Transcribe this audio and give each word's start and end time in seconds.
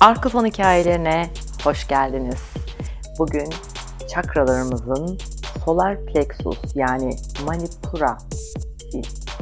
Arka 0.00 0.28
fon 0.28 0.46
hikayelerine 0.46 1.30
hoş 1.64 1.88
geldiniz. 1.88 2.54
Bugün 3.18 3.48
çakralarımızın 4.08 5.18
solar 5.64 6.04
plexus 6.06 6.58
yani 6.74 7.16
manipura 7.46 8.18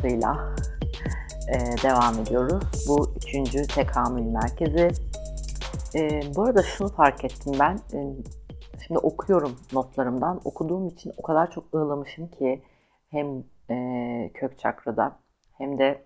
ile 0.05 0.27
e, 1.49 1.83
devam 1.83 2.19
ediyoruz. 2.23 2.65
Bu 2.89 3.15
üçüncü 3.17 3.67
tekamül 3.67 4.23
merkezi. 4.23 4.89
E, 5.95 6.21
bu 6.37 6.43
arada 6.43 6.63
şunu 6.63 6.89
fark 6.89 7.25
ettim 7.25 7.53
ben. 7.61 7.75
E, 7.75 7.99
şimdi 8.87 8.99
okuyorum 8.99 9.57
notlarımdan. 9.73 10.41
Okuduğum 10.45 10.89
için 10.89 11.13
o 11.17 11.23
kadar 11.23 11.51
çok 11.51 11.75
ığlamışım 11.75 12.29
ki 12.29 12.63
hem 13.11 13.45
e, 13.71 14.31
kök 14.35 14.59
çakrada 14.59 15.17
hem 15.53 15.79
de 15.79 16.03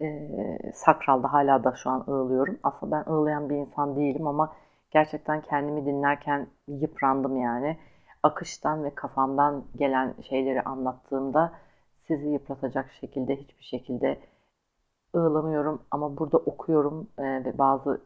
e, 0.00 0.72
sakralda 0.74 1.32
hala 1.32 1.64
da 1.64 1.74
şu 1.76 1.90
an 1.90 2.10
ığlıyorum. 2.10 2.58
Aslında 2.62 3.04
ben 3.06 3.12
ığlayan 3.12 3.50
bir 3.50 3.56
insan 3.56 3.96
değilim 3.96 4.26
ama 4.26 4.52
gerçekten 4.90 5.40
kendimi 5.40 5.86
dinlerken 5.86 6.46
yıprandım 6.68 7.36
yani. 7.36 7.76
Akıştan 8.22 8.84
ve 8.84 8.94
kafamdan 8.94 9.64
gelen 9.76 10.14
şeyleri 10.28 10.62
anlattığımda 10.62 11.52
sizi 12.06 12.28
yıpratacak 12.28 12.92
şekilde 12.92 13.36
hiçbir 13.36 13.64
şekilde 13.64 14.18
ığlamıyorum 15.16 15.82
ama 15.90 16.18
burada 16.18 16.38
okuyorum 16.38 17.08
ve 17.18 17.58
bazı 17.58 18.00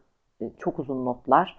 çok 0.59 0.79
uzun 0.79 1.05
notlar 1.05 1.57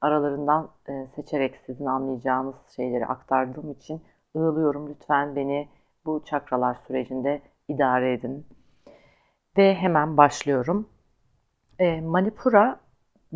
aralarından 0.00 0.70
seçerek 1.14 1.56
sizin 1.66 1.86
anlayacağınız 1.86 2.54
şeyleri 2.76 3.06
aktardığım 3.06 3.70
için 3.70 4.02
ığlıyorum. 4.36 4.88
Lütfen 4.88 5.36
beni 5.36 5.68
bu 6.04 6.24
çakralar 6.24 6.74
sürecinde 6.74 7.42
idare 7.68 8.12
edin. 8.12 8.46
Ve 9.56 9.74
hemen 9.74 10.16
başlıyorum. 10.16 10.88
E, 11.78 12.00
Manipura 12.00 12.80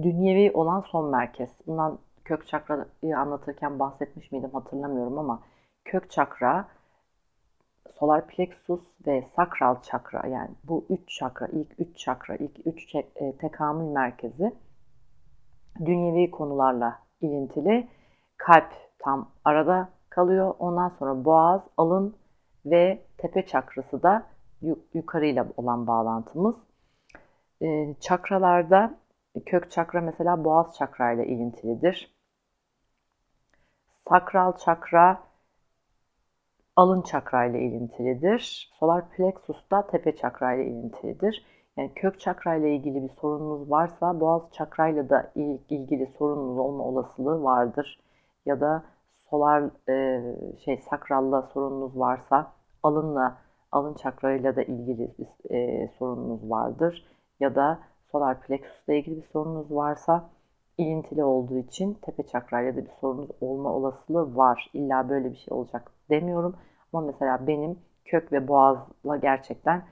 dünyevi 0.03 0.53
olan 0.53 0.81
son 0.81 1.11
merkez. 1.11 1.51
Bundan 1.67 1.99
kök 2.25 2.47
çakrayı 2.49 3.19
anlatırken 3.19 3.79
bahsetmiş 3.79 4.33
miydim 4.33 4.51
hatırlamıyorum 4.53 5.19
ama 5.19 5.43
kök 5.85 6.11
çakra, 6.11 6.69
solar 7.99 8.27
plexus 8.27 8.81
ve 9.07 9.25
sakral 9.37 9.83
çakra 9.83 10.29
yani 10.29 10.51
bu 10.65 10.87
üç 10.91 11.09
çakra, 11.09 11.47
ilk 11.47 11.81
üç 11.81 11.99
çakra, 11.99 12.37
ilk 12.37 12.67
üç 12.67 12.95
e, 12.95 13.37
tekamül 13.37 13.93
merkezi 13.93 14.55
dünyevi 15.85 16.31
konularla 16.31 16.99
ilintili. 17.21 17.89
Kalp 18.37 18.73
tam 18.99 19.31
arada 19.45 19.89
kalıyor. 20.11 20.55
Ondan 20.59 20.89
sonra 20.89 21.25
boğaz, 21.25 21.63
alın 21.77 22.17
ve 22.67 23.03
tepe 23.19 23.47
çakrası 23.47 24.03
da 24.03 24.27
yukarıyla 24.95 25.47
olan 25.57 25.87
bağlantımız. 25.87 26.57
E, 27.63 27.95
çakralarda 28.01 28.95
kök 29.47 29.71
çakra 29.71 30.01
mesela 30.01 30.45
boğaz 30.45 30.77
çakra 30.77 31.13
ilintilidir. 31.13 32.17
Sakral 34.09 34.57
çakra 34.57 35.23
alın 36.77 37.03
çakra 37.03 37.45
ilintilidir. 37.45 38.71
Solar 38.81 39.11
plexus 39.11 39.71
da 39.71 39.87
tepe 39.87 40.17
çakra 40.17 40.55
ilintilidir. 40.55 41.47
Yani 41.77 41.95
kök 41.95 42.21
çakra 42.21 42.57
ilgili 42.57 43.03
bir 43.03 43.09
sorununuz 43.09 43.71
varsa 43.71 44.21
boğaz 44.21 44.43
çakra 44.53 44.89
ile 44.89 45.11
de 45.11 45.31
ilgili 45.71 46.07
sorununuz 46.19 46.59
olma 46.59 46.85
olasılığı 46.85 47.43
vardır. 47.43 48.01
Ya 48.47 48.61
da 48.61 48.85
solar 49.31 49.71
e, 49.89 50.23
şey 50.65 50.77
sakralla 50.77 51.43
sorununuz 51.43 51.99
varsa 51.99 52.53
alınla 52.83 53.39
alın 53.77 53.95
çakrayla 53.95 54.57
da 54.57 54.63
ilgili 54.63 55.11
bir 55.19 55.55
e, 55.55 55.89
sorununuz 55.99 56.51
vardır 56.51 57.07
ya 57.41 57.55
da 57.55 57.79
solar 58.13 58.41
plexusla 58.41 58.95
ilgili 58.95 59.17
bir 59.17 59.27
sorunuz 59.27 59.71
varsa 59.71 60.31
ilintili 60.79 61.25
olduğu 61.25 61.59
için 61.59 61.95
tepe 61.95 62.23
çakrayla 62.23 62.77
da 62.77 62.85
bir 62.85 62.91
sorunuz 63.01 63.31
olma 63.41 63.73
olasılığı 63.73 64.37
var. 64.37 64.71
İlla 64.73 65.09
böyle 65.09 65.33
bir 65.33 65.37
şey 65.37 65.55
olacak 65.55 65.93
demiyorum. 66.11 66.57
Ama 66.93 67.07
mesela 67.07 67.47
benim 67.47 67.79
kök 68.05 68.33
ve 68.33 68.49
boğazla 68.49 69.17
gerçekten 69.17 69.83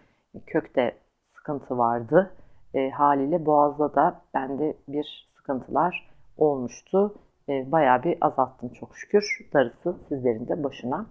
kökte 0.46 0.96
sıkıntı 1.26 1.78
vardı. 1.78 2.36
E, 2.74 2.90
haliyle 2.90 3.46
boğazda 3.46 3.94
da 3.94 4.20
bende 4.34 4.76
bir 4.88 5.30
sıkıntılar 5.36 6.10
olmuştu. 6.38 7.14
E, 7.48 7.72
bayağı 7.72 8.02
bir 8.02 8.18
azalttım 8.20 8.68
çok 8.68 8.96
şükür. 8.96 9.50
Darısı 9.54 9.96
sizlerin 10.08 10.48
de 10.48 10.64
başına 10.64 11.06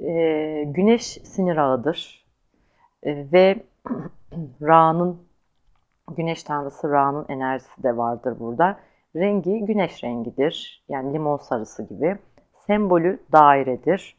e, 0.00 0.64
güneş 0.66 1.04
sinir 1.04 1.56
ağıdır 1.56 2.26
e, 3.02 3.32
ve 3.32 3.62
Ra'nın 4.62 5.28
güneş 6.16 6.42
tanrısı 6.42 6.90
Ra'nın 6.90 7.26
enerjisi 7.28 7.82
de 7.82 7.96
vardır 7.96 8.40
burada. 8.40 8.80
Rengi 9.16 9.64
güneş 9.64 10.04
rengidir. 10.04 10.84
Yani 10.88 11.12
limon 11.12 11.36
sarısı 11.36 11.82
gibi. 11.82 12.18
Sembolü 12.66 13.22
dairedir. 13.32 14.16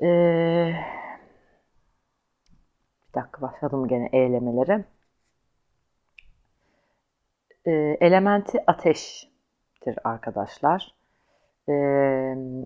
Ee, 0.00 0.74
bir 3.08 3.14
dakika 3.14 3.42
başladım 3.42 3.88
gene 3.88 4.08
eylemelere. 4.12 4.84
Ee, 7.66 7.96
elementi 8.00 8.64
ateştir 8.66 9.98
arkadaşlar. 10.04 10.94
E, 11.68 11.72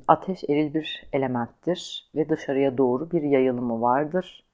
ateş 0.08 0.44
eril 0.44 0.74
bir 0.74 1.08
elementtir 1.12 2.10
ve 2.14 2.28
dışarıya 2.28 2.78
doğru 2.78 3.10
bir 3.10 3.22
yayılımı 3.22 3.80
vardır. 3.80 4.46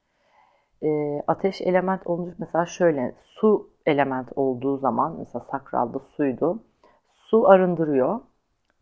E, 0.82 1.20
ateş 1.26 1.60
element 1.60 2.06
olmuş 2.06 2.34
mesela 2.38 2.66
şöyle 2.66 3.14
su 3.18 3.70
element 3.86 4.28
olduğu 4.36 4.78
zaman 4.78 5.16
mesela 5.18 5.44
sakralda 5.44 5.98
suydu. 5.98 6.62
Su 7.12 7.48
arındırıyor. 7.48 8.20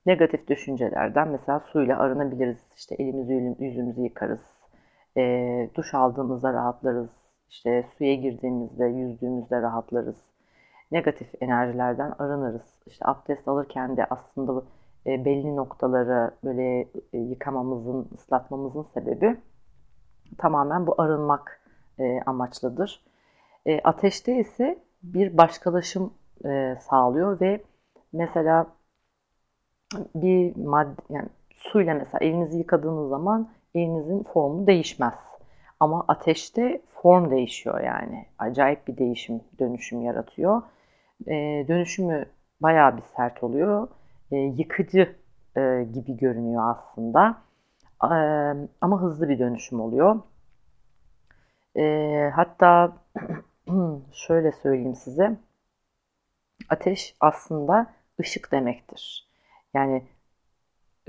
Negatif 0.07 0.49
düşüncelerden 0.49 1.29
mesela 1.29 1.61
suyla 1.61 1.99
arınabiliriz. 1.99 2.59
İşte 2.77 2.95
elimizi 2.95 3.57
yüzümüzü 3.65 4.01
yıkarız. 4.01 4.41
E, 5.17 5.71
duş 5.75 5.95
aldığımızda 5.95 6.53
rahatlarız. 6.53 7.11
İşte 7.51 7.87
suya 7.99 8.15
girdiğimizde, 8.15 8.85
yüzdüğümüzde 8.85 9.63
rahatlarız. 9.63 10.17
Negatif 10.93 11.29
enerjilerden 11.41 12.15
arınırız. 12.19 12.83
İşte 12.87 13.05
abdest 13.09 13.49
alırken 13.49 13.97
de 13.97 14.07
aslında 14.11 14.55
bu 14.55 14.65
e, 15.07 15.25
belli 15.25 15.57
noktaları 15.57 16.31
böyle 16.45 16.89
e, 17.13 17.19
yıkamamızın, 17.19 18.09
ıslatmamızın 18.15 18.87
sebebi 18.95 19.37
tamamen 20.39 20.87
bu 20.87 20.95
arınmak 21.03 21.61
e, 21.99 22.21
amaçlıdır. 22.27 23.05
Ateşte 23.85 24.41
ise 24.41 24.79
bir 25.03 25.39
başkalaşım 25.39 26.15
sağlıyor 26.81 27.41
ve 27.41 27.61
mesela 28.13 28.67
bir 30.15 30.57
madde 30.57 31.03
yani 31.11 31.29
suyla 31.53 31.95
mesela 31.95 32.25
elinizi 32.25 32.59
yıkadığınız 32.59 33.09
zaman 33.09 33.49
elinizin 33.75 34.23
formu 34.23 34.67
değişmez. 34.67 35.19
Ama 35.81 36.05
ateşte 36.09 36.83
form 37.03 37.31
değişiyor 37.31 37.81
yani. 37.81 38.27
Acayip 38.39 38.89
bir 38.89 38.97
değişim, 38.99 39.41
dönüşüm 39.59 40.03
yaratıyor. 40.03 40.63
E, 41.27 41.65
dönüşümü 41.69 42.27
bayağı 42.61 42.97
bir 42.97 43.03
sert 43.17 43.43
oluyor 43.43 43.89
e, 44.33 44.37
yıkıcı 44.37 45.17
e, 45.57 45.87
gibi 45.93 46.17
görünüyor 46.17 46.77
aslında. 46.77 47.43
E, 48.05 48.15
ama 48.81 49.03
hızlı 49.03 49.29
bir 49.29 49.39
dönüşüm 49.39 49.81
oluyor. 49.81 50.21
Hatta 52.35 52.93
şöyle 54.13 54.53
söyleyeyim 54.53 54.95
size. 54.95 55.37
Ateş 56.69 57.17
aslında 57.21 57.87
ışık 58.21 58.53
demektir. 58.53 59.29
Yani 59.75 60.03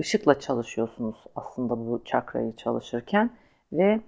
ışıkla 0.00 0.40
çalışıyorsunuz 0.40 1.24
aslında 1.36 1.78
bu 1.78 2.04
çakrayı 2.04 2.56
çalışırken 2.56 3.30
ve 3.72 4.00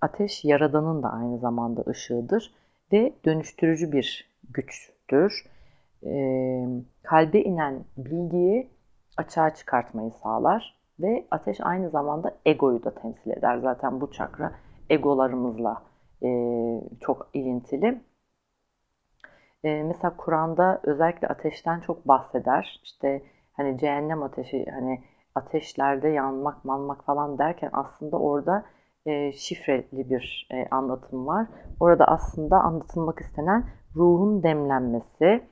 ateş 0.00 0.44
yaradanın 0.44 1.02
da 1.02 1.12
aynı 1.12 1.38
zamanda 1.38 1.84
ışığıdır 1.90 2.54
ve 2.92 3.12
dönüştürücü 3.24 3.92
bir 3.92 4.30
güçtür 4.50 5.44
e, 6.06 6.14
kalbe 7.02 7.40
inen 7.40 7.84
bilgiyi 7.96 8.70
açığa 9.16 9.54
çıkartmayı 9.54 10.10
sağlar 10.10 10.78
ve 11.00 11.26
ateş 11.30 11.60
aynı 11.60 11.90
zamanda 11.90 12.34
egoyu 12.46 12.84
da 12.84 12.94
temsil 12.94 13.30
eder. 13.30 13.58
Zaten 13.58 14.00
bu 14.00 14.10
çakra 14.12 14.52
egolarımızla 14.90 15.82
e, 16.22 16.28
çok 17.00 17.28
ilintili. 17.34 18.00
E, 19.64 19.82
mesela 19.82 20.16
Kur'an'da 20.16 20.80
özellikle 20.82 21.28
ateşten 21.28 21.80
çok 21.80 22.08
bahseder. 22.08 22.80
İşte 22.84 23.22
hani 23.52 23.78
cehennem 23.78 24.22
ateşi 24.22 24.66
hani 24.70 25.00
ateşlerde 25.34 26.08
yanmak, 26.08 26.64
manmak 26.64 27.04
falan 27.04 27.38
derken 27.38 27.70
aslında 27.72 28.16
orada 28.16 28.64
e, 29.06 29.32
şifreli 29.32 30.10
bir 30.10 30.48
e, 30.50 30.68
anlatım 30.70 31.26
var. 31.26 31.46
Orada 31.80 32.04
aslında 32.04 32.60
anlatılmak 32.60 33.20
istenen 33.20 33.64
ruhun 33.96 34.42
demlenmesi, 34.42 35.42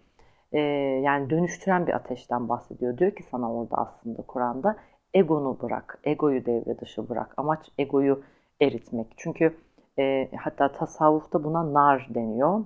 e, 0.53 0.59
yani 1.05 1.31
dönüştüren 1.31 1.87
bir 1.87 1.93
ateşten 1.93 2.49
bahsediyor. 2.49 2.99
Diyor 2.99 3.11
ki 3.15 3.23
sana 3.31 3.53
orada 3.55 3.77
aslında 3.77 4.23
Kur'an'da 4.23 4.77
egonu 5.15 5.59
bırak, 5.63 6.01
egoyu 6.05 6.47
devre 6.47 6.79
dışı 6.81 7.09
bırak. 7.09 7.35
Amaç 7.37 7.69
egoyu 7.79 8.23
eritmek. 8.61 9.15
Çünkü 9.17 9.57
e, 9.99 10.29
hatta 10.37 10.73
tasavvufta 10.73 11.45
buna 11.45 11.75
nar 11.75 12.09
deniyor. 12.15 12.65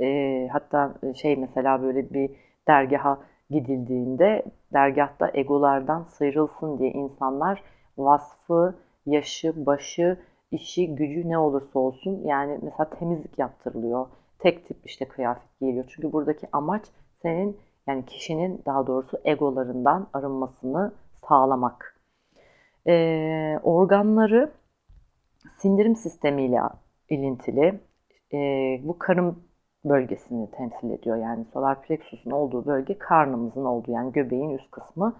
E, 0.00 0.48
hatta 0.52 0.94
şey 1.14 1.36
mesela 1.36 1.82
böyle 1.82 2.10
bir 2.14 2.30
dergaha 2.68 3.18
gidildiğinde 3.50 4.42
dergahta 4.72 5.30
egolardan 5.34 6.02
sıyrılsın 6.02 6.78
diye 6.78 6.90
insanlar 6.90 7.62
vasfı, 7.98 8.74
yaşı, 9.06 9.66
başı, 9.66 10.18
işi, 10.50 10.94
gücü 10.94 11.28
ne 11.28 11.38
olursa 11.38 11.78
olsun 11.78 12.22
yani 12.24 12.58
mesela 12.62 12.90
temizlik 12.90 13.38
yaptırılıyor. 13.38 14.06
Tek 14.40 14.68
tip 14.68 14.76
işte 14.84 15.04
kıyafet 15.04 15.58
giyiliyor. 15.60 15.84
Çünkü 15.88 16.12
buradaki 16.12 16.48
amaç 16.52 16.84
senin 17.22 17.58
yani 17.86 18.06
kişinin 18.06 18.62
daha 18.66 18.86
doğrusu 18.86 19.20
egolarından 19.24 20.06
arınmasını 20.12 20.92
sağlamak. 21.28 22.00
Ee, 22.86 23.58
organları 23.62 24.52
sindirim 25.58 25.96
sistemiyle 25.96 26.60
ilintili. 27.08 27.80
Ee, 28.32 28.80
bu 28.84 28.98
karın 28.98 29.42
bölgesini 29.84 30.50
temsil 30.50 30.90
ediyor. 30.90 31.16
Yani 31.16 31.44
solar 31.52 31.82
plexus'un 31.82 32.30
olduğu 32.30 32.66
bölge 32.66 32.98
karnımızın 32.98 33.64
olduğu 33.64 33.90
yani 33.90 34.12
göbeğin 34.12 34.50
üst 34.50 34.70
kısmı 34.70 35.16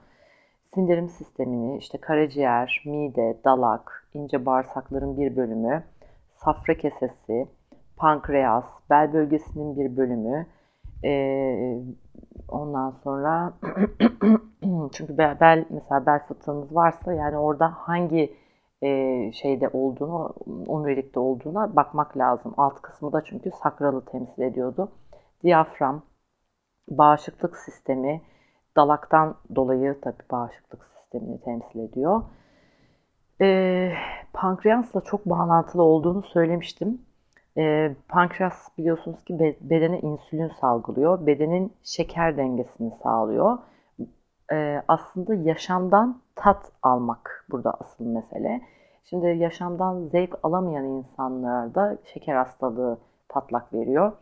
sindirim 0.75 1.09
sistemini 1.09 1.79
işte 1.79 1.99
karaciğer, 1.99 2.83
mide, 2.87 3.37
dalak, 3.45 4.09
ince 4.15 4.47
bağırsakların 4.47 5.17
bir 5.17 5.37
bölümü, 5.37 5.85
safra 6.35 6.75
kesesi, 6.75 7.47
pankreas, 8.01 8.65
bel 8.91 9.13
bölgesinin 9.13 9.77
bir 9.77 9.97
bölümü, 9.97 10.47
ee, 11.05 11.79
ondan 12.49 12.91
sonra 12.91 13.53
çünkü 14.93 15.19
bel, 15.19 15.41
bel 15.41 15.65
mesela 15.71 16.07
bel 16.07 16.27
fıtığınız 16.27 16.75
varsa 16.75 17.13
yani 17.13 17.39
orada 17.39 17.73
hangi 17.77 18.37
e, 18.83 19.33
şeyde 19.33 19.69
olduğunu, 19.69 20.35
omurilikte 20.67 21.21
olduğuna 21.21 21.77
bakmak 21.77 22.17
lazım. 22.17 22.55
Alt 22.57 22.83
kısmı 22.83 23.13
da 23.13 23.25
çünkü 23.25 23.51
sakralı 23.63 24.05
temsil 24.05 24.43
ediyordu. 24.43 24.89
Diyafram, 25.43 26.03
bağışıklık 26.89 27.57
sistemi, 27.57 28.23
dalaktan 28.77 29.35
dolayı 29.55 30.01
tabii 30.01 30.23
bağışıklık 30.31 30.85
sistemini 30.87 31.41
temsil 31.41 31.79
ediyor. 31.81 32.23
E, 33.41 33.93
pankreasla 34.33 35.01
çok 35.01 35.27
bağlantılı 35.27 35.83
olduğunu 35.83 36.23
söylemiştim. 36.23 37.01
E, 37.59 37.95
pankreas 38.09 38.79
biliyorsunuz 38.79 39.25
ki 39.25 39.57
bedene 39.61 40.01
insülin 40.01 40.49
salgılıyor. 40.61 41.27
Bedenin 41.27 41.73
şeker 41.83 42.37
dengesini 42.37 42.93
sağlıyor. 43.03 43.59
E, 44.53 44.83
aslında 44.89 45.35
yaşamdan 45.35 46.23
tat 46.35 46.73
almak 46.83 47.47
burada 47.51 47.75
asıl 47.81 48.07
mesele. 48.07 48.61
Şimdi 49.05 49.27
yaşamdan 49.27 50.09
zevk 50.09 50.39
alamayan 50.43 50.85
insanlarda 50.85 51.99
şeker 52.05 52.35
hastalığı 52.35 52.99
patlak 53.29 53.73
veriyor. 53.73 54.13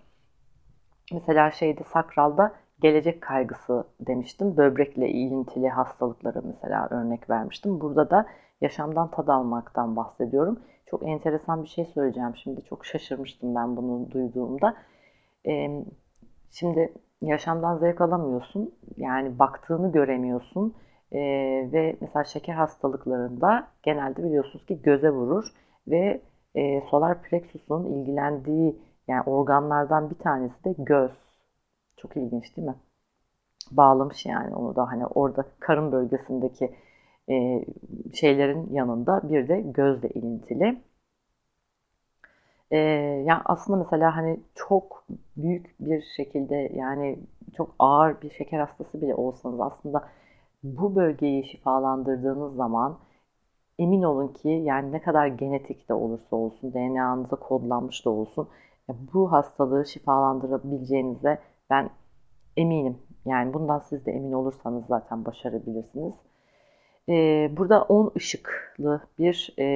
Mesela 1.12 1.50
şeyde 1.50 1.84
sakralda 1.84 2.52
gelecek 2.80 3.20
kaygısı 3.20 3.84
demiştim. 4.00 4.56
Böbrekle 4.56 5.08
ilintili 5.08 5.68
hastalıkları 5.68 6.42
mesela 6.44 6.88
örnek 6.90 7.30
vermiştim. 7.30 7.80
Burada 7.80 8.10
da 8.10 8.26
yaşamdan 8.60 9.10
tad 9.10 9.28
almaktan 9.28 9.96
bahsediyorum. 9.96 10.60
Çok 10.90 11.08
enteresan 11.08 11.62
bir 11.64 11.68
şey 11.68 11.84
söyleyeceğim 11.84 12.36
şimdi. 12.36 12.64
Çok 12.64 12.86
şaşırmıştım 12.86 13.54
ben 13.54 13.76
bunu 13.76 14.10
duyduğumda. 14.10 14.76
Ee, 15.46 15.84
şimdi 16.50 16.92
yaşamdan 17.22 17.78
zevk 17.78 18.00
alamıyorsun. 18.00 18.74
Yani 18.96 19.38
baktığını 19.38 19.92
göremiyorsun. 19.92 20.74
Ee, 21.12 21.18
ve 21.72 21.96
mesela 22.00 22.24
şeker 22.24 22.54
hastalıklarında 22.54 23.68
genelde 23.82 24.24
biliyorsunuz 24.24 24.66
ki 24.66 24.82
göze 24.82 25.10
vurur 25.10 25.44
ve 25.88 26.20
e, 26.54 26.80
solar 26.80 27.22
plexus'un 27.22 27.84
ilgilendiği 27.84 28.82
yani 29.08 29.22
organlardan 29.22 30.10
bir 30.10 30.18
tanesi 30.18 30.64
de 30.64 30.74
göz. 30.78 31.12
Çok 31.96 32.16
ilginç 32.16 32.56
değil 32.56 32.68
mi? 32.68 32.74
Bağlamış 33.70 34.26
yani 34.26 34.54
onu 34.54 34.76
da 34.76 34.90
hani 34.90 35.06
orada 35.06 35.44
karın 35.60 35.92
bölgesindeki 35.92 36.74
e, 37.30 37.64
şeylerin 38.14 38.74
yanında 38.74 39.28
bir 39.28 39.48
de 39.48 39.60
gözle 39.60 40.08
ilintili. 40.08 40.82
E, 42.70 42.76
yani 43.26 43.42
aslında 43.44 43.78
mesela 43.78 44.16
hani 44.16 44.40
çok 44.54 45.04
büyük 45.36 45.74
bir 45.80 46.02
şekilde 46.16 46.72
yani 46.74 47.18
çok 47.56 47.74
ağır 47.78 48.22
bir 48.22 48.30
şeker 48.30 48.58
hastası 48.60 49.02
bile 49.02 49.14
olsanız 49.14 49.60
aslında 49.60 50.08
bu 50.62 50.96
bölgeyi 50.96 51.44
şifalandırdığınız 51.44 52.54
zaman 52.54 52.98
emin 53.78 54.02
olun 54.02 54.28
ki 54.28 54.48
yani 54.48 54.92
ne 54.92 55.02
kadar 55.02 55.26
genetik 55.26 55.88
de 55.88 55.94
olursa 55.94 56.36
olsun, 56.36 56.72
DNA'nıza 56.72 57.36
kodlanmış 57.36 58.04
da 58.04 58.10
olsun 58.10 58.48
bu 59.14 59.32
hastalığı 59.32 59.86
şifalandırabileceğinize 59.86 61.38
ben 61.70 61.90
eminim. 62.56 62.98
Yani 63.26 63.54
bundan 63.54 63.78
siz 63.78 64.06
de 64.06 64.12
emin 64.12 64.32
olursanız 64.32 64.86
zaten 64.86 65.24
başarabilirsiniz. 65.24 66.14
Ee, 67.08 67.50
burada 67.56 67.82
10 67.82 68.12
ışıklı 68.16 69.00
bir 69.18 69.54
e, 69.58 69.66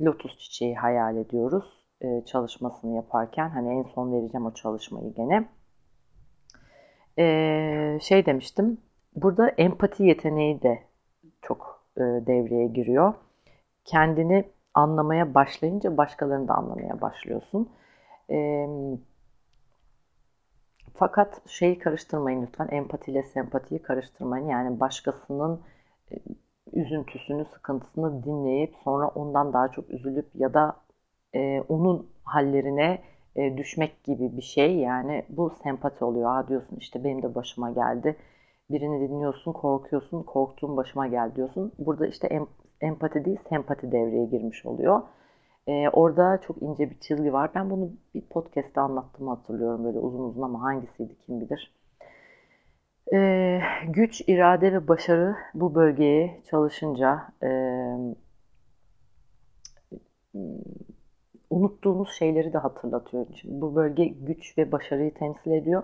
lotus 0.00 0.38
çiçeği 0.38 0.76
hayal 0.76 1.16
ediyoruz 1.16 1.64
e, 2.00 2.24
çalışmasını 2.26 2.96
yaparken. 2.96 3.48
Hani 3.48 3.78
en 3.78 3.82
son 3.82 4.12
vereceğim 4.12 4.46
o 4.46 4.54
çalışmayı 4.54 5.14
gene. 5.14 5.48
Ee, 7.18 7.98
şey 8.02 8.26
demiştim, 8.26 8.78
burada 9.16 9.48
empati 9.48 10.04
yeteneği 10.04 10.62
de 10.62 10.82
çok 11.42 11.84
e, 11.96 12.00
devreye 12.00 12.66
giriyor. 12.66 13.14
Kendini 13.84 14.44
anlamaya 14.74 15.34
başlayınca 15.34 15.96
başkalarını 15.96 16.48
da 16.48 16.54
anlamaya 16.54 17.00
başlıyorsun. 17.00 17.68
E, 18.30 18.68
fakat 20.94 21.48
şeyi 21.48 21.78
karıştırmayın 21.78 22.42
lütfen. 22.42 22.68
Empati 22.70 23.10
ile 23.10 23.22
sempatiyi 23.22 23.82
karıştırmayın. 23.82 24.48
Yani 24.48 24.80
başkasının 24.80 25.60
e, 26.12 26.16
üzüntüsünü, 26.72 27.44
sıkıntısını 27.44 28.24
dinleyip 28.24 28.74
sonra 28.84 29.08
ondan 29.08 29.52
daha 29.52 29.68
çok 29.68 29.90
üzülüp 29.90 30.26
ya 30.34 30.54
da 30.54 30.76
e, 31.34 31.60
onun 31.60 32.10
hallerine 32.24 33.02
e, 33.36 33.56
düşmek 33.56 34.04
gibi 34.04 34.36
bir 34.36 34.42
şey. 34.42 34.76
Yani 34.76 35.24
bu 35.28 35.52
sempati 35.62 36.04
oluyor. 36.04 36.30
Aa 36.36 36.48
diyorsun 36.48 36.76
işte 36.76 37.04
benim 37.04 37.22
de 37.22 37.34
başıma 37.34 37.70
geldi. 37.70 38.16
Birini 38.70 39.08
dinliyorsun, 39.08 39.52
korkuyorsun, 39.52 40.22
korktuğun 40.22 40.76
başıma 40.76 41.06
geldi 41.06 41.36
diyorsun. 41.36 41.72
Burada 41.78 42.06
işte 42.06 42.26
em, 42.26 42.46
empati 42.80 43.24
değil, 43.24 43.38
sempati 43.48 43.92
devreye 43.92 44.24
girmiş 44.26 44.66
oluyor. 44.66 45.02
Ee, 45.66 45.88
orada 45.88 46.40
çok 46.40 46.62
ince 46.62 46.90
bir 46.90 47.00
çizgi 47.00 47.32
var. 47.32 47.50
Ben 47.54 47.70
bunu 47.70 47.90
bir 48.14 48.22
podcast'te 48.22 48.80
anlattığımı 48.80 49.30
hatırlıyorum 49.30 49.84
böyle 49.84 49.98
uzun 49.98 50.24
uzun 50.24 50.42
ama 50.42 50.62
hangisiydi 50.62 51.16
kim 51.26 51.40
bilir. 51.40 51.77
Ee, 53.12 53.60
güç, 53.86 54.20
irade 54.28 54.72
ve 54.72 54.88
başarı 54.88 55.36
bu 55.54 55.74
bölgeye 55.74 56.42
çalışınca 56.50 57.32
e, 57.42 57.48
unuttuğumuz 61.50 62.10
şeyleri 62.10 62.52
de 62.52 62.58
hatırlatıyor. 62.58 63.26
Şimdi 63.34 63.60
bu 63.60 63.74
bölge 63.74 64.04
güç 64.04 64.58
ve 64.58 64.72
başarıyı 64.72 65.14
temsil 65.14 65.50
ediyor. 65.50 65.82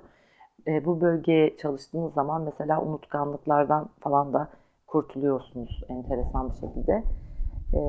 E, 0.67 0.85
bu 0.85 1.01
bölgeye 1.01 1.57
çalıştığınız 1.57 2.15
zaman 2.15 2.43
mesela 2.43 2.83
unutkanlıklardan 2.83 3.89
falan 4.01 4.33
da 4.33 4.49
kurtuluyorsunuz 4.87 5.83
enteresan 5.89 6.51
bir 6.51 6.57
şekilde. 6.57 7.05
E, 7.75 7.81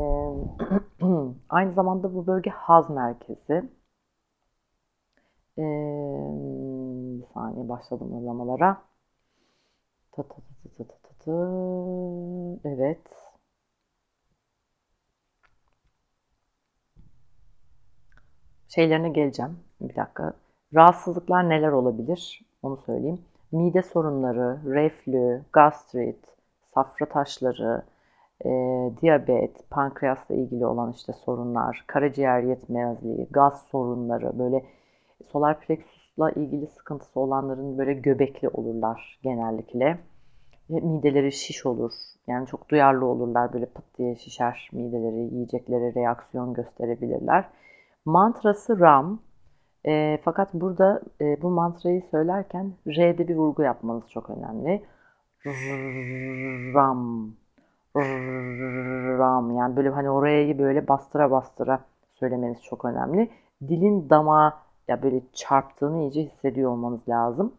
aynı 1.49 1.73
zamanda 1.73 2.15
bu 2.15 2.27
bölge 2.27 2.49
haz 2.49 2.89
merkezi. 2.89 3.69
E, 5.57 5.63
bir 7.19 7.25
saniye 7.33 7.69
başladım 7.69 8.17
hızlamalara. 8.17 8.94
Evet. 12.65 12.99
Şeylerine 18.67 19.09
geleceğim. 19.09 19.59
Bir 19.81 19.95
dakika. 19.95 20.33
Rahatsızlıklar 20.75 21.49
neler 21.49 21.71
olabilir? 21.71 22.41
Onu 22.63 22.77
söyleyeyim. 22.77 23.21
Mide 23.51 23.81
sorunları, 23.81 24.59
reflü, 24.65 25.43
gastrit, 25.53 26.25
safra 26.73 27.05
taşları, 27.05 27.83
e, 28.45 28.49
diyabet, 29.01 29.69
pankreasla 29.69 30.35
ilgili 30.35 30.65
olan 30.65 30.91
işte 30.91 31.13
sorunlar, 31.13 31.83
karaciğer 31.87 32.41
yetmezliği, 32.41 33.27
gaz 33.31 33.61
sorunları, 33.71 34.39
böyle 34.39 34.65
solar 35.31 35.59
plexusla 36.15 36.31
ilgili 36.41 36.67
sıkıntısı 36.67 37.19
olanların 37.19 37.77
böyle 37.77 37.93
göbekli 37.93 38.49
olurlar 38.49 39.19
genellikle. 39.23 39.99
Ve 40.69 40.79
mideleri 40.79 41.31
şiş 41.31 41.65
olur. 41.65 41.91
Yani 42.27 42.47
çok 42.47 42.69
duyarlı 42.69 43.05
olurlar. 43.05 43.53
Böyle 43.53 43.65
pıt 43.65 43.97
diye 43.97 44.15
şişer 44.15 44.69
mideleri, 44.71 45.35
yiyeceklere 45.35 45.93
reaksiyon 45.93 46.53
gösterebilirler. 46.53 47.45
Mantrası 48.05 48.79
Ram. 48.79 49.19
E, 49.85 50.19
fakat 50.23 50.53
burada 50.53 51.01
e, 51.21 51.41
bu 51.41 51.49
mantrayı 51.49 52.01
söylerken 52.11 52.73
R'de 52.87 53.27
bir 53.27 53.35
vurgu 53.35 53.61
yapmanız 53.63 54.09
çok 54.09 54.29
önemli. 54.29 54.83
Ram. 56.75 57.31
Ram. 59.19 59.55
Yani 59.57 59.75
böyle 59.75 59.89
hani 59.89 60.09
orayı 60.09 60.59
böyle 60.59 60.87
bastıra 60.87 61.31
bastıra 61.31 61.79
söylemeniz 62.13 62.63
çok 62.63 62.85
önemli. 62.85 63.29
Dilin 63.61 64.09
damağa 64.09 64.64
ya 64.87 65.03
böyle 65.03 65.21
çarptığını 65.33 66.01
iyice 66.01 66.23
hissediyor 66.23 66.71
olmanız 66.71 67.09
lazım. 67.09 67.53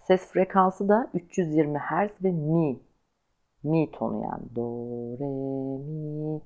Ses 0.00 0.26
frekansı 0.26 0.88
da 0.88 1.10
320 1.14 1.78
Hz 1.78 2.24
ve 2.24 2.32
mi. 2.32 2.80
Mi 3.62 3.90
tonu 3.92 4.22
yani. 4.22 4.56
Do, 4.56 4.62
re, 5.20 5.26
mi, 5.84 6.40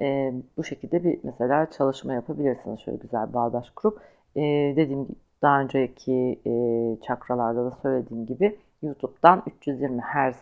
Ee, 0.00 0.32
bu 0.56 0.64
şekilde 0.64 1.04
bir 1.04 1.20
mesela 1.22 1.70
çalışma 1.70 2.14
yapabilirsiniz. 2.14 2.80
Şöyle 2.80 2.98
güzel 2.98 3.32
bağdaş 3.32 3.70
kurup. 3.70 4.00
Ee, 4.36 4.40
dediğim 4.76 5.04
gibi 5.04 5.18
daha 5.42 5.60
önceki 5.60 6.40
e, 6.46 6.52
çakralarda 7.06 7.64
da 7.64 7.70
söylediğim 7.82 8.26
gibi 8.26 8.58
YouTube'dan 8.82 9.42
320 9.46 10.02
Hz 10.02 10.36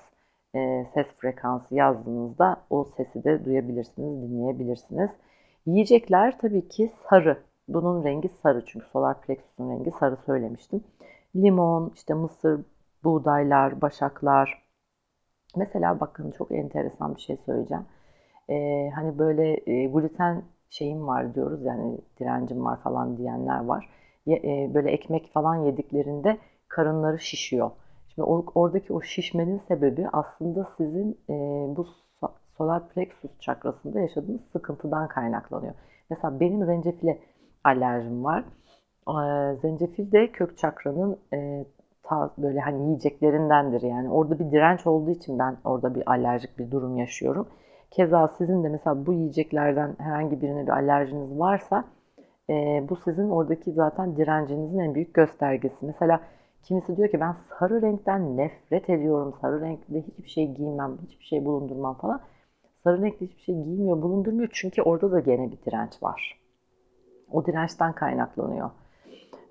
e, 0.55 0.87
ses 0.95 1.07
frekansı 1.07 1.75
yazdığınızda 1.75 2.57
o 2.71 2.85
sesi 2.97 3.25
de 3.25 3.45
duyabilirsiniz, 3.45 4.23
dinleyebilirsiniz. 4.23 5.11
Yiyecekler 5.67 6.39
tabii 6.39 6.69
ki 6.69 6.93
sarı. 7.09 7.39
Bunun 7.69 8.05
rengi 8.05 8.29
sarı 8.29 8.65
çünkü 8.67 8.87
solar 8.87 9.21
plexus'un 9.21 9.71
rengi 9.71 9.91
sarı 9.91 10.17
söylemiştim. 10.17 10.85
Limon, 11.37 11.93
işte 11.95 12.15
mısır, 12.15 12.61
buğdaylar, 13.05 13.81
başaklar. 13.81 14.63
Mesela 15.57 16.01
bakın 16.01 16.31
çok 16.31 16.53
enteresan 16.53 17.17
bir 17.17 17.21
şey 17.21 17.37
söyleyeceğim. 17.47 17.85
Ee, 18.51 18.91
hani 18.95 19.19
böyle 19.19 19.61
e, 19.67 19.87
gluten 19.87 20.43
şeyim 20.71 21.07
var 21.07 21.35
diyoruz 21.35 21.65
yani 21.65 21.99
direncim 22.21 22.65
var 22.65 22.81
falan 22.83 23.17
diyenler 23.19 23.65
var. 23.65 23.89
E, 24.29 24.75
böyle 24.75 24.91
ekmek 24.91 25.33
falan 25.33 25.57
yediklerinde 25.57 26.39
karınları 26.69 27.19
şişiyor. 27.19 27.71
Şimdi 28.21 28.51
oradaki 28.55 28.93
o 28.93 29.03
şişmenin 29.03 29.59
sebebi 29.59 30.09
aslında 30.13 30.65
sizin 30.77 31.19
e, 31.31 31.35
bu 31.77 31.87
solar 32.57 32.89
plexus 32.89 33.41
çakrasında 33.41 34.01
yaşadığınız 34.01 34.41
sıkıntıdan 34.53 35.09
kaynaklanıyor. 35.09 35.75
Mesela 36.11 36.41
benim 36.41 36.65
zencefile 36.65 37.19
alerjim 37.65 38.25
var. 38.25 38.45
E, 39.09 39.57
zencefil 39.57 40.13
de 40.13 40.33
kök 40.33 40.59
çakranın 40.59 41.19
e, 41.33 41.65
ta, 42.03 42.31
böyle 42.39 42.61
hani 42.61 42.83
yiyeceklerindendir 42.83 43.83
yani. 43.83 44.11
Orada 44.11 44.39
bir 44.39 44.51
direnç 44.51 44.87
olduğu 44.87 45.11
için 45.11 45.39
ben 45.39 45.57
orada 45.65 45.95
bir 45.95 46.11
alerjik 46.11 46.59
bir 46.59 46.71
durum 46.71 46.97
yaşıyorum. 46.97 47.49
Keza 47.91 48.29
sizin 48.29 48.65
de 48.65 48.69
mesela 48.69 49.07
bu 49.07 49.13
yiyeceklerden 49.13 49.97
herhangi 49.99 50.43
birine 50.43 50.63
bir 50.63 50.73
alerjiniz 50.73 51.39
varsa 51.39 51.85
e, 52.51 52.85
bu 52.89 52.97
sizin 52.97 53.31
oradaki 53.31 53.73
zaten 53.73 54.17
direncinizin 54.17 54.79
en 54.79 54.95
büyük 54.95 55.15
göstergesi. 55.15 55.87
Mesela 55.87 56.21
kimisi 56.63 56.97
diyor 56.97 57.11
ki 57.11 57.21
ben 57.21 57.37
sarı 57.59 57.83
renkten 57.83 58.37
nefret 58.37 58.91
ediyorum. 58.91 59.35
Sarı 59.41 59.61
renkte 59.61 60.03
hiçbir 60.03 60.31
şey 60.31 60.53
giymem, 60.55 60.99
hiçbir 61.09 61.25
şey 61.25 61.45
bulundurmam 61.45 61.95
falan. 61.99 62.21
Sarı 62.85 63.03
renkte 63.03 63.27
hiçbir 63.27 63.43
şey 63.43 63.55
giymiyor, 63.55 64.03
bulundurmuyor. 64.03 64.49
Çünkü 64.53 64.83
orada 64.83 65.13
da 65.13 65.21
gene 65.21 65.53
bir 65.53 65.59
direnç 65.67 66.03
var. 66.03 66.41
O 67.31 67.47
dirençten 67.47 67.93
kaynaklanıyor. 67.93 68.71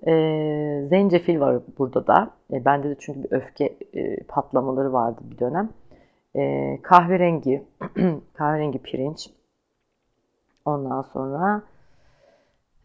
E, 0.06 0.86
zencefil 0.88 1.40
var 1.40 1.62
burada 1.78 2.06
da. 2.06 2.30
E, 2.52 2.64
bende 2.64 2.90
de 2.90 2.96
çünkü 2.98 3.22
bir 3.22 3.32
öfke 3.36 3.76
e, 3.94 4.22
patlamaları 4.22 4.92
vardı 4.92 5.20
bir 5.22 5.38
dönem. 5.38 5.68
E, 6.36 6.78
kahverengi, 6.82 7.64
kahverengi 8.34 8.78
pirinç. 8.78 9.30
Ondan 10.64 11.02
sonra 11.02 11.62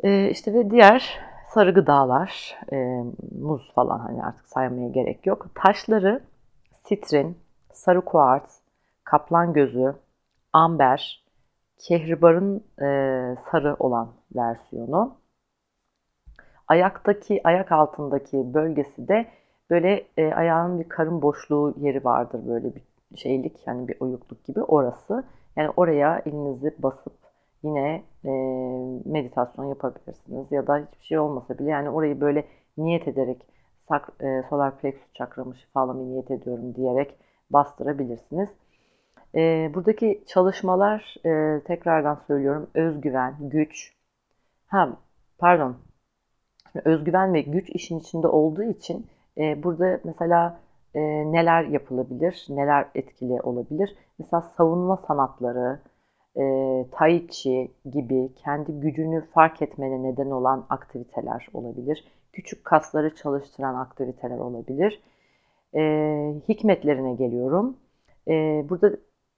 e, 0.03 0.29
işte 0.29 0.53
ve 0.53 0.71
diğer 0.71 1.19
sarı 1.55 1.73
gıdalar, 1.73 2.57
e, 2.71 3.03
muz 3.41 3.71
falan 3.75 3.99
hani 3.99 4.23
artık 4.23 4.47
saymaya 4.47 4.89
gerek 4.89 5.25
yok. 5.25 5.47
Taşları 5.55 6.21
sitrin, 6.87 7.37
sarı 7.73 8.01
kuarts, 8.01 8.59
kaplan 9.03 9.53
gözü, 9.53 9.95
amber, 10.53 11.23
kehribarın 11.77 12.63
e, 12.81 12.87
sarı 13.51 13.75
olan 13.79 14.13
versiyonu. 14.35 15.17
Ayaktaki, 16.67 17.41
ayak 17.43 17.71
altındaki 17.71 18.53
bölgesi 18.53 19.07
de 19.07 19.25
böyle 19.69 20.07
e, 20.17 20.33
ayağın 20.33 20.79
bir 20.79 20.89
karın 20.89 21.21
boşluğu 21.21 21.73
yeri 21.77 22.03
vardır 22.03 22.41
böyle 22.47 22.75
bir 22.75 22.81
şeylik 23.15 23.67
yani 23.67 23.87
bir 23.87 23.97
oyukluk 23.99 24.45
gibi 24.45 24.61
orası. 24.61 25.23
Yani 25.55 25.69
oraya 25.77 26.21
elinizi 26.25 26.75
basıp 26.79 27.24
yine 27.65 28.03
e, 28.25 28.31
meditasyon 29.05 29.65
yapabilirsiniz 29.65 30.51
ya 30.51 30.67
da 30.67 30.77
hiçbir 30.77 31.05
şey 31.05 31.19
olmasa 31.19 31.59
bile 31.59 31.69
yani 31.69 31.89
orayı 31.89 32.21
böyle 32.21 32.45
niyet 32.77 33.07
ederek 33.07 33.47
sak, 33.89 34.09
e, 34.21 34.43
solar 34.49 34.77
plexus 34.77 35.13
çakramı 35.13 35.55
şifalamayı 35.55 36.07
niyet 36.07 36.31
ediyorum 36.31 36.75
diyerek 36.75 37.15
bastırabilirsiniz. 37.49 38.49
E, 39.35 39.71
buradaki 39.73 40.23
çalışmalar 40.27 41.15
e, 41.25 41.61
tekrardan 41.63 42.21
söylüyorum 42.27 42.69
özgüven, 42.73 43.35
güç, 43.39 43.93
ha 44.67 44.89
pardon 45.37 45.75
özgüven 46.85 47.33
ve 47.33 47.41
güç 47.41 47.69
işin 47.69 47.99
içinde 47.99 48.27
olduğu 48.27 48.63
için 48.63 49.07
e, 49.37 49.63
burada 49.63 49.99
mesela 50.03 50.59
e, 50.95 51.01
neler 51.31 51.63
yapılabilir, 51.63 52.45
neler 52.49 52.85
etkili 52.95 53.41
olabilir? 53.41 53.95
Mesela 54.19 54.41
savunma 54.41 54.97
sanatları, 54.97 55.79
e, 56.37 56.85
tai 56.91 57.27
chi 57.27 57.71
gibi 57.91 58.29
kendi 58.35 58.79
gücünü 58.79 59.25
fark 59.25 59.61
etmene 59.61 60.03
neden 60.03 60.31
olan 60.31 60.65
aktiviteler 60.69 61.47
olabilir. 61.53 62.07
Küçük 62.33 62.65
kasları 62.65 63.15
çalıştıran 63.15 63.75
aktiviteler 63.75 64.37
olabilir. 64.37 65.01
E, 65.75 65.81
hikmetlerine 66.49 67.13
geliyorum. 67.13 67.77
E, 68.27 68.65
burada 68.69 68.91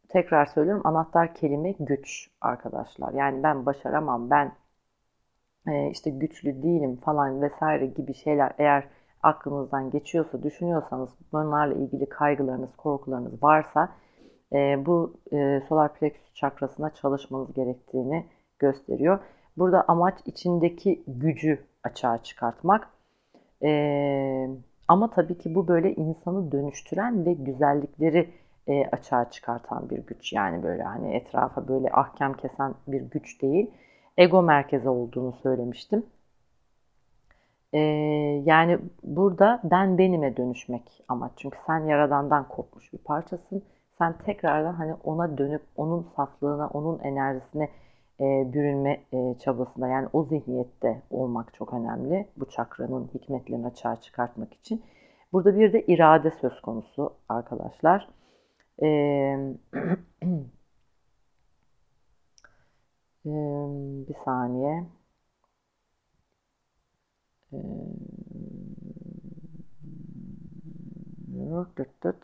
tekrar 0.10 0.46
söylüyorum 0.46 0.82
anahtar 0.86 1.36
kelime 1.36 1.72
güç 1.80 2.30
arkadaşlar. 2.42 3.14
Yani 3.14 3.44
ben 3.44 3.66
başaramam, 3.66 4.30
ben 4.30 4.52
e, 5.68 5.90
işte 5.90 6.10
güçlü 6.10 6.64
değilim 6.64 6.96
falan 6.96 7.42
vesaire 7.42 7.86
gibi 7.86 8.14
şeyler 8.14 8.52
eğer 8.58 8.88
aklınızdan 9.24 9.90
geçiyorsa, 9.90 10.44
düşünüyorsanız 10.44 11.10
bunlarla 11.32 11.74
ilgili 11.74 12.10
kaygılarınız, 12.10 12.76
korkularınız 12.78 13.44
varsa 13.44 13.90
e, 14.54 14.86
bu 14.86 15.14
e, 15.32 15.62
solar 15.70 15.94
plexus 15.94 16.34
çakrasına 16.34 16.90
çalışmanız 16.90 17.54
gerektiğini 17.54 18.26
gösteriyor. 18.60 19.20
Burada 19.58 19.86
amaç 19.88 20.20
içindeki 20.26 21.04
gücü 21.08 21.66
açığa 21.84 22.24
çıkartmak. 22.24 22.90
E, 23.64 24.50
ama 24.88 25.10
tabii 25.10 25.38
ki 25.38 25.56
bu 25.56 25.68
böyle 25.68 25.96
insanı 25.96 26.52
dönüştüren 26.52 27.26
ve 27.26 27.34
güzellikleri 27.34 28.30
e, 28.68 28.86
açığa 28.86 29.30
çıkartan 29.30 29.90
bir 29.90 29.98
güç. 29.98 30.34
Yani 30.34 30.64
böyle 30.64 30.84
hani 30.84 31.14
etrafa 31.16 31.68
böyle 31.68 31.90
ahkam 31.92 32.34
kesen 32.34 32.76
bir 32.88 33.02
güç 33.02 33.42
değil. 33.42 33.72
Ego 34.18 34.44
merkezi 34.44 34.90
olduğunu 34.90 35.34
söylemiştim. 35.34 36.06
E, 37.74 37.80
yani 38.46 38.80
burada 39.04 39.62
ben 39.64 39.98
benime 39.98 40.38
dönüşmek 40.38 41.04
amaç. 41.08 41.32
Çünkü 41.38 41.58
sen 41.68 41.80
yaradandan 41.80 42.48
kopmuş 42.48 42.94
bir 42.94 42.98
parçasın 42.98 43.64
sen 43.98 44.18
tekrardan 44.18 44.74
hani 44.74 44.94
ona 45.04 45.38
dönüp 45.38 45.62
onun 45.76 46.08
saflığına, 46.16 46.68
onun 46.68 47.00
enerjisine 47.00 47.70
e, 48.20 48.54
bürünme 48.54 49.04
e, 49.14 49.36
çabasında 49.40 49.88
yani 49.88 50.10
o 50.14 50.24
zihniyette 50.24 51.02
olmak 51.10 51.54
çok 51.54 51.74
önemli. 51.74 52.28
Bu 52.38 52.50
çakranın 52.50 53.10
hikmetlerini 53.14 53.68
açığa 53.68 54.02
çıkartmak 54.02 54.54
için. 54.54 54.84
Burada 55.34 55.60
bir 55.60 55.74
de 55.74 55.86
irade 55.86 56.32
söz 56.32 56.62
konusu 56.62 57.14
arkadaşlar. 57.30 58.10
E, 58.82 58.88
e, 63.26 63.32
bir 64.08 64.16
saniye. 64.26 64.86
E, 67.54 67.58
dıt 71.78 72.04
dıt 72.04 72.24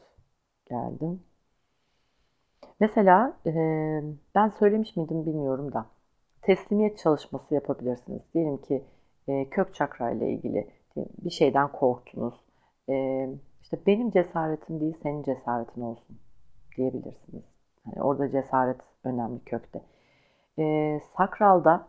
geldim. 0.66 1.24
Mesela 2.84 3.34
e, 3.46 3.52
ben 4.36 4.50
söylemiş 4.50 4.96
miydim 4.96 5.26
bilmiyorum 5.26 5.74
da 5.74 5.86
teslimiyet 6.42 6.98
çalışması 6.98 7.54
yapabilirsiniz. 7.54 8.22
Diyelim 8.34 8.58
ki 8.58 8.84
e, 9.28 9.50
kök 9.50 9.76
çakra 9.76 10.12
ile 10.12 10.32
ilgili 10.32 10.68
bir 10.98 11.30
şeyden 11.30 11.72
korktunuz. 11.72 12.34
E, 12.90 13.28
işte 13.62 13.80
benim 13.88 14.12
cesaretim 14.12 14.80
değil 14.80 14.98
senin 15.04 15.24
cesaretin 15.24 15.82
olsun 15.82 16.20
diyebilirsiniz. 16.78 17.44
Yani 17.86 18.04
orada 18.04 18.32
cesaret 18.32 18.82
önemli 19.04 19.40
kökte. 19.46 19.82
E, 20.60 21.00
sakralda 21.18 21.88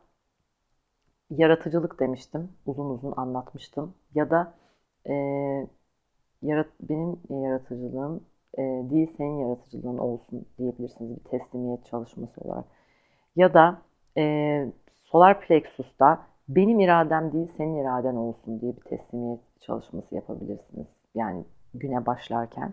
yaratıcılık 1.31 2.01
demiştim. 2.01 2.53
Uzun 2.67 2.91
uzun 2.91 3.13
anlatmıştım. 3.17 3.95
Ya 4.15 4.31
da 4.31 4.55
e, 5.09 5.15
yarat, 6.43 6.69
benim 6.81 7.21
yaratıcılığım 7.31 8.25
e, 8.59 8.63
değil 8.91 9.15
senin 9.17 9.39
yaratıcılığın 9.39 9.99
olsun 9.99 10.47
diyebilirsiniz 10.59 11.17
bir 11.17 11.31
teslimiyet 11.31 11.87
çalışması 11.87 12.41
olarak. 12.41 12.65
Ya 13.37 13.55
da 13.55 13.83
e, 14.19 14.25
solar 15.05 15.41
plexus'ta 15.41 16.27
benim 16.49 16.81
iradem 16.81 17.33
değil 17.33 17.53
senin 17.57 17.77
iraden 17.77 18.15
olsun 18.15 18.61
diye 18.61 18.77
bir 18.77 18.81
teslimiyet 18.81 19.41
çalışması 19.61 20.15
yapabilirsiniz. 20.15 20.87
Yani 21.15 21.45
güne 21.75 22.07
başlarken. 22.07 22.73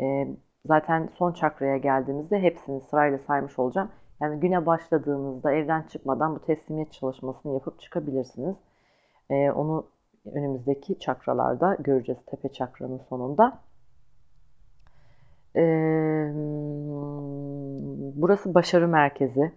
E, 0.00 0.28
zaten 0.66 1.08
son 1.18 1.32
çakraya 1.32 1.76
geldiğimizde 1.76 2.38
hepsini 2.38 2.80
sırayla 2.80 3.18
saymış 3.18 3.58
olacağım. 3.58 3.90
Yani 4.20 4.40
güne 4.40 4.66
başladığınızda 4.66 5.52
evden 5.52 5.82
çıkmadan 5.82 6.34
bu 6.34 6.40
teslimiyet 6.40 6.92
çalışmasını 6.92 7.52
yapıp 7.52 7.80
çıkabilirsiniz. 7.80 8.56
Ee, 9.30 9.50
onu 9.50 9.86
önümüzdeki 10.24 10.98
çakralarda 10.98 11.76
göreceğiz 11.80 12.20
tepe 12.26 12.48
çakranın 12.48 12.98
sonunda. 12.98 13.60
Burası 18.16 18.54
başarı 18.54 18.88
merkezi. 18.88 19.52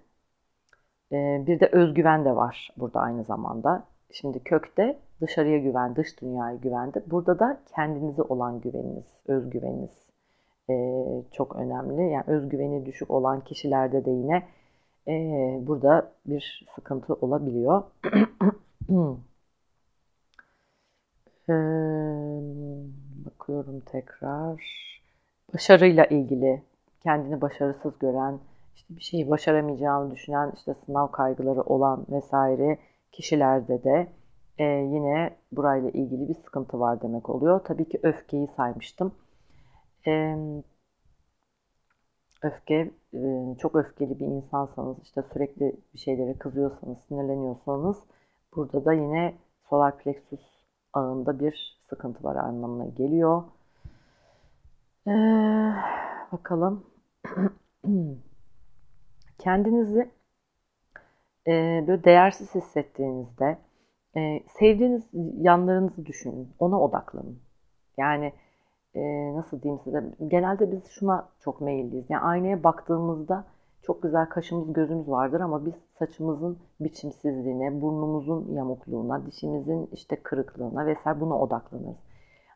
Bir 1.11 1.59
de 1.59 1.67
özgüven 1.71 2.25
de 2.25 2.35
var 2.35 2.69
burada 2.77 2.99
aynı 2.99 3.23
zamanda. 3.23 3.83
Şimdi 4.11 4.43
kökte 4.43 4.99
dışarıya 5.21 5.57
güven, 5.57 5.95
dış 5.95 6.21
dünyaya 6.21 6.55
güvendi. 6.55 7.03
Burada 7.07 7.39
da 7.39 7.61
kendinize 7.75 8.21
olan 8.21 8.61
güveniniz, 8.61 9.05
özgüveniniz 9.27 10.11
çok 11.31 11.55
önemli. 11.55 12.11
Yani 12.11 12.23
özgüveni 12.27 12.85
düşük 12.85 13.11
olan 13.11 13.41
kişilerde 13.43 14.05
de 14.05 14.11
yine 14.11 14.47
burada 15.67 16.11
bir 16.25 16.65
sıkıntı 16.75 17.13
olabiliyor. 17.13 17.83
bakıyorum 23.25 23.79
tekrar. 23.79 24.61
Başarıyla 25.53 26.05
ilgili 26.05 26.63
kendini 27.03 27.41
başarısız 27.41 27.99
gören, 27.99 28.39
işte 28.75 28.95
bir 28.95 29.01
şeyi 29.01 29.29
başaramayacağını 29.29 30.11
düşünen, 30.11 30.51
işte 30.55 30.73
sınav 30.85 31.07
kaygıları 31.11 31.61
olan 31.61 32.05
vesaire 32.09 32.77
kişilerde 33.11 33.83
de 33.83 34.07
e, 34.57 34.63
yine 34.63 35.37
burayla 35.51 35.89
ilgili 35.89 36.29
bir 36.29 36.33
sıkıntı 36.33 36.79
var 36.79 37.01
demek 37.01 37.29
oluyor. 37.29 37.59
Tabii 37.63 37.89
ki 37.89 37.99
öfkeyi 38.03 38.47
saymıştım. 38.57 39.15
E, 40.07 40.35
öfke, 42.43 42.91
e, 43.13 43.55
çok 43.59 43.75
öfkeli 43.75 44.19
bir 44.19 44.25
insansanız, 44.25 44.97
işte 45.03 45.23
sürekli 45.33 45.75
bir 45.93 45.99
şeylere 45.99 46.37
kızıyorsanız, 46.37 46.97
sinirleniyorsanız 47.07 47.97
burada 48.55 48.85
da 48.85 48.93
yine 48.93 49.35
solar 49.69 49.97
plexus 49.97 50.41
ağında 50.93 51.39
bir 51.39 51.79
sıkıntı 51.89 52.23
var 52.23 52.35
anlamına 52.35 52.85
geliyor. 52.85 53.43
Ee, 55.07 55.11
bakalım. 56.31 56.85
Kendinizi 59.37 60.11
e, 61.47 61.83
böyle 61.87 62.03
değersiz 62.03 62.55
hissettiğinizde 62.55 63.57
e, 64.17 64.39
sevdiğiniz 64.59 65.03
yanlarınızı 65.41 66.05
düşünün, 66.05 66.49
ona 66.59 66.81
odaklanın. 66.81 67.39
Yani 67.97 68.33
e, 68.95 69.01
nasıl 69.35 69.61
diyeyim 69.61 69.81
size, 69.83 70.03
genelde 70.27 70.71
biz 70.71 70.87
şuna 70.87 71.29
çok 71.39 71.61
meyilliyiz. 71.61 72.05
Yani 72.09 72.21
aynaya 72.21 72.63
baktığımızda 72.63 73.45
çok 73.81 74.03
güzel 74.03 74.29
kaşımız 74.29 74.73
gözümüz 74.73 75.07
vardır 75.09 75.39
ama 75.41 75.65
biz 75.65 75.73
saçımızın 75.99 76.59
biçimsizliğine, 76.79 77.81
burnumuzun 77.81 78.53
yamukluğuna, 78.53 79.25
dişimizin 79.25 79.89
işte 79.93 80.15
kırıklığına 80.15 80.85
vesaire 80.85 81.19
buna 81.19 81.39
odaklanırız. 81.39 81.97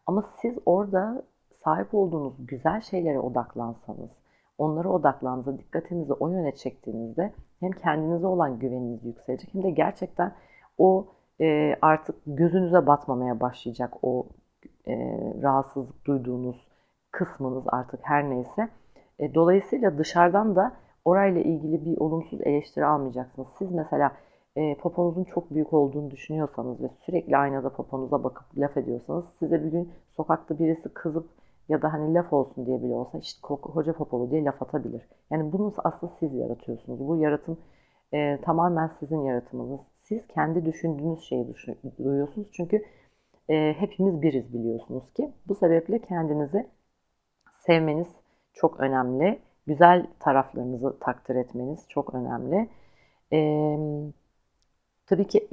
Ama 0.05 0.23
siz 0.41 0.55
orada 0.65 1.23
sahip 1.65 1.93
olduğunuz 1.93 2.33
güzel 2.47 2.81
şeylere 2.81 3.19
odaklansanız, 3.19 4.09
onlara 4.57 4.89
odaklandığınızda, 4.89 5.59
dikkatinizi 5.59 6.13
o 6.13 6.29
yöne 6.29 6.55
çektiğinizde 6.55 7.33
hem 7.59 7.71
kendinize 7.71 8.27
olan 8.27 8.59
güveniniz 8.59 9.05
yükselecek 9.05 9.53
hem 9.53 9.63
de 9.63 9.71
gerçekten 9.71 10.33
o 10.77 11.07
e, 11.41 11.75
artık 11.81 12.15
gözünüze 12.27 12.87
batmamaya 12.87 13.39
başlayacak 13.39 13.93
o 14.01 14.27
e, 14.87 14.93
rahatsızlık 15.41 16.05
duyduğunuz 16.05 16.67
kısmınız 17.11 17.63
artık 17.67 17.99
her 18.03 18.29
neyse. 18.29 18.69
E, 19.19 19.33
dolayısıyla 19.33 19.97
dışarıdan 19.97 20.55
da 20.55 20.73
orayla 21.05 21.41
ilgili 21.41 21.85
bir 21.85 21.97
olumsuz 21.97 22.41
eleştiri 22.41 22.85
almayacaksınız. 22.85 23.47
Siz 23.57 23.71
mesela 23.71 24.11
e, 24.55 24.75
poponuzun 24.77 25.23
çok 25.23 25.51
büyük 25.51 25.73
olduğunu 25.73 26.11
düşünüyorsanız 26.11 26.81
ve 26.83 26.89
sürekli 27.05 27.37
aynada 27.37 27.69
poponuza 27.69 28.23
bakıp 28.23 28.57
laf 28.57 28.77
ediyorsanız 28.77 29.25
size 29.39 29.63
bir 29.63 29.71
gün 29.71 29.91
sokakta 30.15 30.59
birisi 30.59 30.89
kızıp 30.89 31.29
ya 31.69 31.81
da 31.81 31.93
hani 31.93 32.13
laf 32.13 32.33
olsun 32.33 32.65
diye 32.65 32.83
bile 32.83 32.93
olsa 32.93 33.17
işte 33.17 33.39
hoca 33.47 33.93
popolu 33.93 34.31
diye 34.31 34.43
laf 34.43 34.61
atabilir. 34.61 35.01
Yani 35.31 35.53
bunu 35.53 35.73
aslında 35.77 36.13
siz 36.19 36.33
yaratıyorsunuz. 36.33 36.99
Bu 36.99 37.17
yaratım 37.17 37.57
e, 38.13 38.41
tamamen 38.41 38.91
sizin 38.99 39.21
yaratımınız. 39.21 39.79
Siz 40.01 40.27
kendi 40.27 40.65
düşündüğünüz 40.65 41.21
şeyi 41.21 41.47
duyuyorsunuz. 41.97 42.47
Çünkü 42.51 42.83
e, 43.49 43.73
hepimiz 43.79 44.21
biriz 44.21 44.53
biliyorsunuz 44.53 45.13
ki. 45.13 45.33
Bu 45.47 45.55
sebeple 45.55 45.99
kendinizi 45.99 46.67
sevmeniz 47.65 48.07
çok 48.53 48.79
önemli. 48.79 49.39
Güzel 49.67 50.07
taraflarınızı 50.19 50.99
takdir 50.99 51.35
etmeniz 51.35 51.85
çok 51.89 52.15
önemli. 52.15 52.69
E, 53.33 53.39
tabii 55.05 55.27
ki 55.27 55.47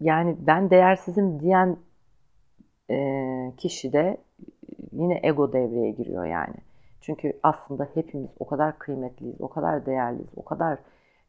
yani 0.00 0.36
ben 0.40 0.70
değersizim 0.70 1.40
diyen 1.40 1.76
e, 2.90 2.96
kişi 3.56 3.92
de 3.92 4.16
yine 4.92 5.20
ego 5.22 5.52
devreye 5.52 5.90
giriyor 5.90 6.24
yani. 6.24 6.54
Çünkü 7.00 7.32
aslında 7.42 7.88
hepimiz 7.94 8.30
o 8.38 8.46
kadar 8.46 8.78
kıymetliyiz, 8.78 9.40
o 9.40 9.48
kadar 9.48 9.86
değerliyiz, 9.86 10.30
o 10.36 10.44
kadar 10.44 10.78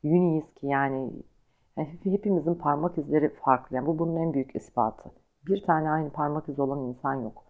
uniyiz 0.03 0.53
ki 0.53 0.67
yani 0.67 1.11
hepimizin 2.03 2.55
parmak 2.55 2.97
izleri 2.97 3.29
farklı. 3.29 3.75
Yani 3.75 3.87
bu 3.87 3.99
bunun 3.99 4.15
en 4.15 4.33
büyük 4.33 4.55
ispatı. 4.55 5.11
Bir 5.47 5.63
tane 5.63 5.89
aynı 5.89 6.09
parmak 6.09 6.49
izi 6.49 6.61
olan 6.61 6.79
insan 6.79 7.13
yok. 7.13 7.43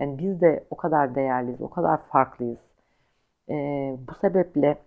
Yani 0.00 0.18
biz 0.18 0.40
de 0.40 0.64
o 0.70 0.76
kadar 0.76 1.14
değerliyiz, 1.14 1.60
o 1.60 1.70
kadar 1.70 2.02
farklıyız. 2.02 2.58
Ee, 3.48 3.96
bu 4.08 4.14
sebeple 4.14 4.78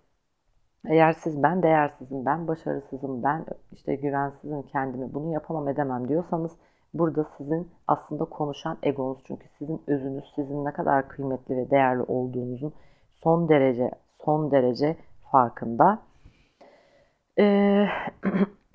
eğer 0.88 1.12
siz 1.12 1.42
ben 1.42 1.62
değersizim, 1.62 2.24
ben 2.26 2.48
başarısızım, 2.48 3.22
ben 3.22 3.44
işte 3.72 3.94
güvensizim 3.94 4.62
kendimi, 4.62 5.14
bunu 5.14 5.32
yapamam 5.32 5.68
edemem 5.68 6.08
diyorsanız 6.08 6.52
burada 6.94 7.26
sizin 7.38 7.70
aslında 7.88 8.24
konuşan 8.24 8.78
egonuz. 8.82 9.18
Çünkü 9.26 9.48
sizin 9.58 9.82
özünüz, 9.86 10.24
sizin 10.36 10.64
ne 10.64 10.72
kadar 10.72 11.08
kıymetli 11.08 11.56
ve 11.56 11.70
değerli 11.70 12.02
olduğunuzun 12.02 12.74
son 13.22 13.48
derece, 13.48 13.90
son 14.24 14.50
derece 14.50 14.96
farkında. 15.32 16.02
Ee, 17.38 17.86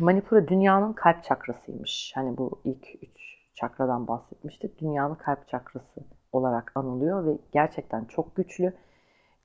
Manipura 0.00 0.48
dünyanın 0.48 0.92
kalp 0.92 1.24
çakrasıymış. 1.24 2.12
Hani 2.14 2.38
bu 2.38 2.60
ilk 2.64 2.86
üç 3.02 3.16
çakradan 3.54 4.08
bahsetmiştik. 4.08 4.80
Dünyanın 4.80 5.14
kalp 5.14 5.48
çakrası 5.48 6.00
olarak 6.32 6.72
anılıyor 6.74 7.26
ve 7.26 7.38
gerçekten 7.52 8.04
çok 8.04 8.36
güçlü. 8.36 8.72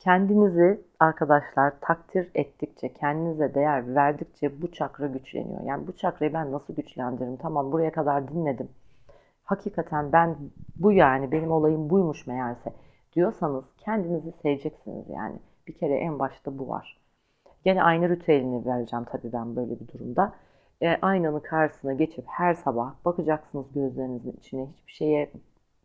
Kendinizi 0.04 0.82
arkadaşlar 1.00 1.74
takdir 1.82 2.32
ettikçe, 2.36 2.94
kendinize 2.94 3.54
değer 3.54 3.96
verdikçe 3.96 4.62
bu 4.62 4.72
çakra 4.72 5.08
güçleniyor. 5.08 5.62
Yani 5.62 5.88
bu 5.88 5.96
çakrayı 5.98 6.34
ben 6.34 6.52
nasıl 6.52 6.76
güçlendiririm? 6.76 7.38
Tamam 7.38 7.72
buraya 7.72 7.92
kadar 7.92 8.28
dinledim. 8.28 8.70
Hakikaten 9.44 10.12
ben 10.12 10.36
bu 10.76 10.92
yani 10.92 11.32
benim 11.32 11.52
olayım 11.52 11.90
buymuş 11.90 12.28
meğerse 12.28 12.74
diyorsanız 13.14 13.66
kendinizi 13.78 14.32
seveceksiniz 14.32 15.10
yani. 15.10 15.36
Bir 15.68 15.74
kere 15.74 15.94
en 15.94 16.20
başta 16.20 16.58
bu 16.58 16.70
var. 16.70 17.02
Gene 17.64 17.84
aynı 17.84 18.10
ritüelini 18.10 18.66
vereceğim 18.66 19.06
tabii 19.12 19.34
ben 19.34 19.56
böyle 19.56 19.80
bir 19.80 19.88
durumda. 19.88 20.34
E, 20.82 20.98
aynanın 21.02 21.40
karşısına 21.40 21.94
geçip 21.94 22.26
her 22.28 22.54
sabah 22.54 22.94
bakacaksınız 23.06 23.74
gözlerinizin 23.74 24.32
içine 24.32 24.66
hiçbir 24.66 24.92
şeye 24.92 25.32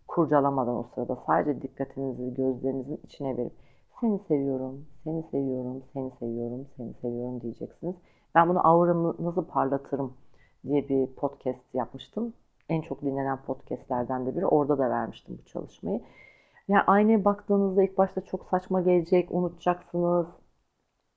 kurcalamadan 0.08 0.76
o 0.76 0.82
sırada 0.82 1.16
sadece 1.26 1.62
dikkatinizi 1.62 2.34
gözlerinizin 2.34 3.00
içine 3.04 3.36
verip 3.36 3.65
seni 4.00 4.18
seviyorum, 4.28 4.86
seni 5.04 5.22
seviyorum, 5.30 5.82
seni 5.92 6.10
seviyorum, 6.18 6.66
seni 6.76 6.94
seviyorum 6.94 7.40
diyeceksiniz. 7.40 7.96
Ben 8.34 8.48
bunu 8.48 8.66
auramı 8.66 9.16
nasıl 9.18 9.44
parlatırım 9.44 10.16
diye 10.64 10.88
bir 10.88 11.06
podcast 11.06 11.74
yapmıştım. 11.74 12.32
En 12.68 12.80
çok 12.80 13.02
dinlenen 13.02 13.42
podcastlerden 13.42 14.26
de 14.26 14.36
biri. 14.36 14.46
Orada 14.46 14.78
da 14.78 14.90
vermiştim 14.90 15.38
bu 15.42 15.48
çalışmayı. 15.48 16.00
Yani 16.68 16.82
aynaya 16.86 17.24
baktığınızda 17.24 17.82
ilk 17.82 17.98
başta 17.98 18.20
çok 18.20 18.44
saçma 18.44 18.80
gelecek, 18.80 19.28
unutacaksınız. 19.30 20.26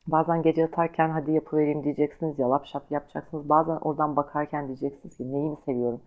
Bazen 0.07 0.41
gece 0.41 0.61
yatarken 0.61 1.09
hadi 1.09 1.31
yapıvereyim 1.31 1.83
diyeceksiniz, 1.83 2.39
yalap 2.39 2.65
şap 2.65 2.91
yapacaksınız. 2.91 3.49
Bazen 3.49 3.75
oradan 3.75 4.15
bakarken 4.15 4.67
diyeceksiniz 4.67 5.17
ki 5.17 5.33
neyimi 5.33 5.57
seviyorum. 5.65 6.01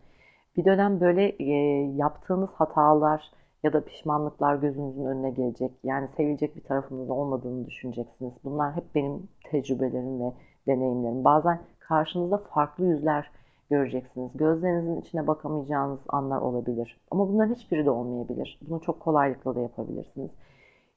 Bir 0.56 0.64
dönem 0.64 1.00
böyle 1.00 1.28
e, 1.28 1.52
yaptığınız 1.96 2.50
hatalar, 2.50 3.30
ya 3.62 3.72
da 3.72 3.84
pişmanlıklar 3.84 4.56
gözünüzün 4.56 5.04
önüne 5.04 5.30
gelecek. 5.30 5.72
Yani 5.84 6.08
sevilecek 6.16 6.56
bir 6.56 6.62
tarafınız 6.62 7.10
olmadığını 7.10 7.66
düşüneceksiniz. 7.66 8.32
Bunlar 8.44 8.76
hep 8.76 8.94
benim 8.94 9.28
tecrübelerim 9.50 10.20
ve 10.20 10.32
deneyimlerim. 10.66 11.24
Bazen 11.24 11.60
karşınızda 11.78 12.38
farklı 12.38 12.84
yüzler 12.84 13.30
göreceksiniz. 13.70 14.30
Gözlerinizin 14.34 15.00
içine 15.00 15.26
bakamayacağınız 15.26 16.00
anlar 16.08 16.40
olabilir. 16.40 17.00
Ama 17.10 17.28
bunların 17.28 17.54
hiçbiri 17.54 17.86
de 17.86 17.90
olmayabilir. 17.90 18.58
Bunu 18.68 18.80
çok 18.80 19.00
kolaylıkla 19.00 19.54
da 19.54 19.60
yapabilirsiniz. 19.60 20.30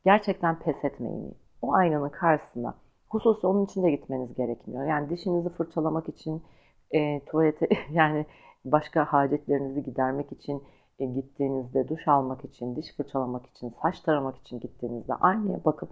Gerçekten 0.05 0.59
pes 0.59 0.83
etmeyin. 0.83 1.35
O 1.61 1.73
aynanın 1.73 2.09
karşısına 2.09 2.73
hususi 3.09 3.47
onun 3.47 3.65
için 3.65 3.83
de 3.83 3.91
gitmeniz 3.91 4.35
gerekmiyor. 4.35 4.85
Yani 4.85 5.09
dişinizi 5.09 5.49
fırçalamak 5.49 6.09
için, 6.09 6.43
e, 6.91 7.19
tuvalete 7.25 7.69
yani 7.91 8.25
başka 8.65 9.05
hacetlerinizi 9.05 9.83
gidermek 9.83 10.31
için 10.31 10.63
e, 10.99 11.05
gittiğinizde, 11.05 11.87
duş 11.87 12.07
almak 12.07 12.45
için, 12.45 12.75
diş 12.75 12.95
fırçalamak 12.95 13.45
için, 13.45 13.73
saç 13.81 13.99
taramak 13.99 14.37
için 14.37 14.59
gittiğinizde 14.59 15.13
aynaya 15.13 15.65
bakıp 15.65 15.89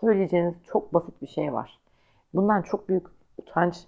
söyleyeceğiniz 0.00 0.54
çok 0.64 0.94
basit 0.94 1.22
bir 1.22 1.26
şey 1.26 1.52
var. 1.52 1.80
Bundan 2.34 2.62
çok 2.62 2.88
büyük 2.88 3.06
utanç 3.38 3.86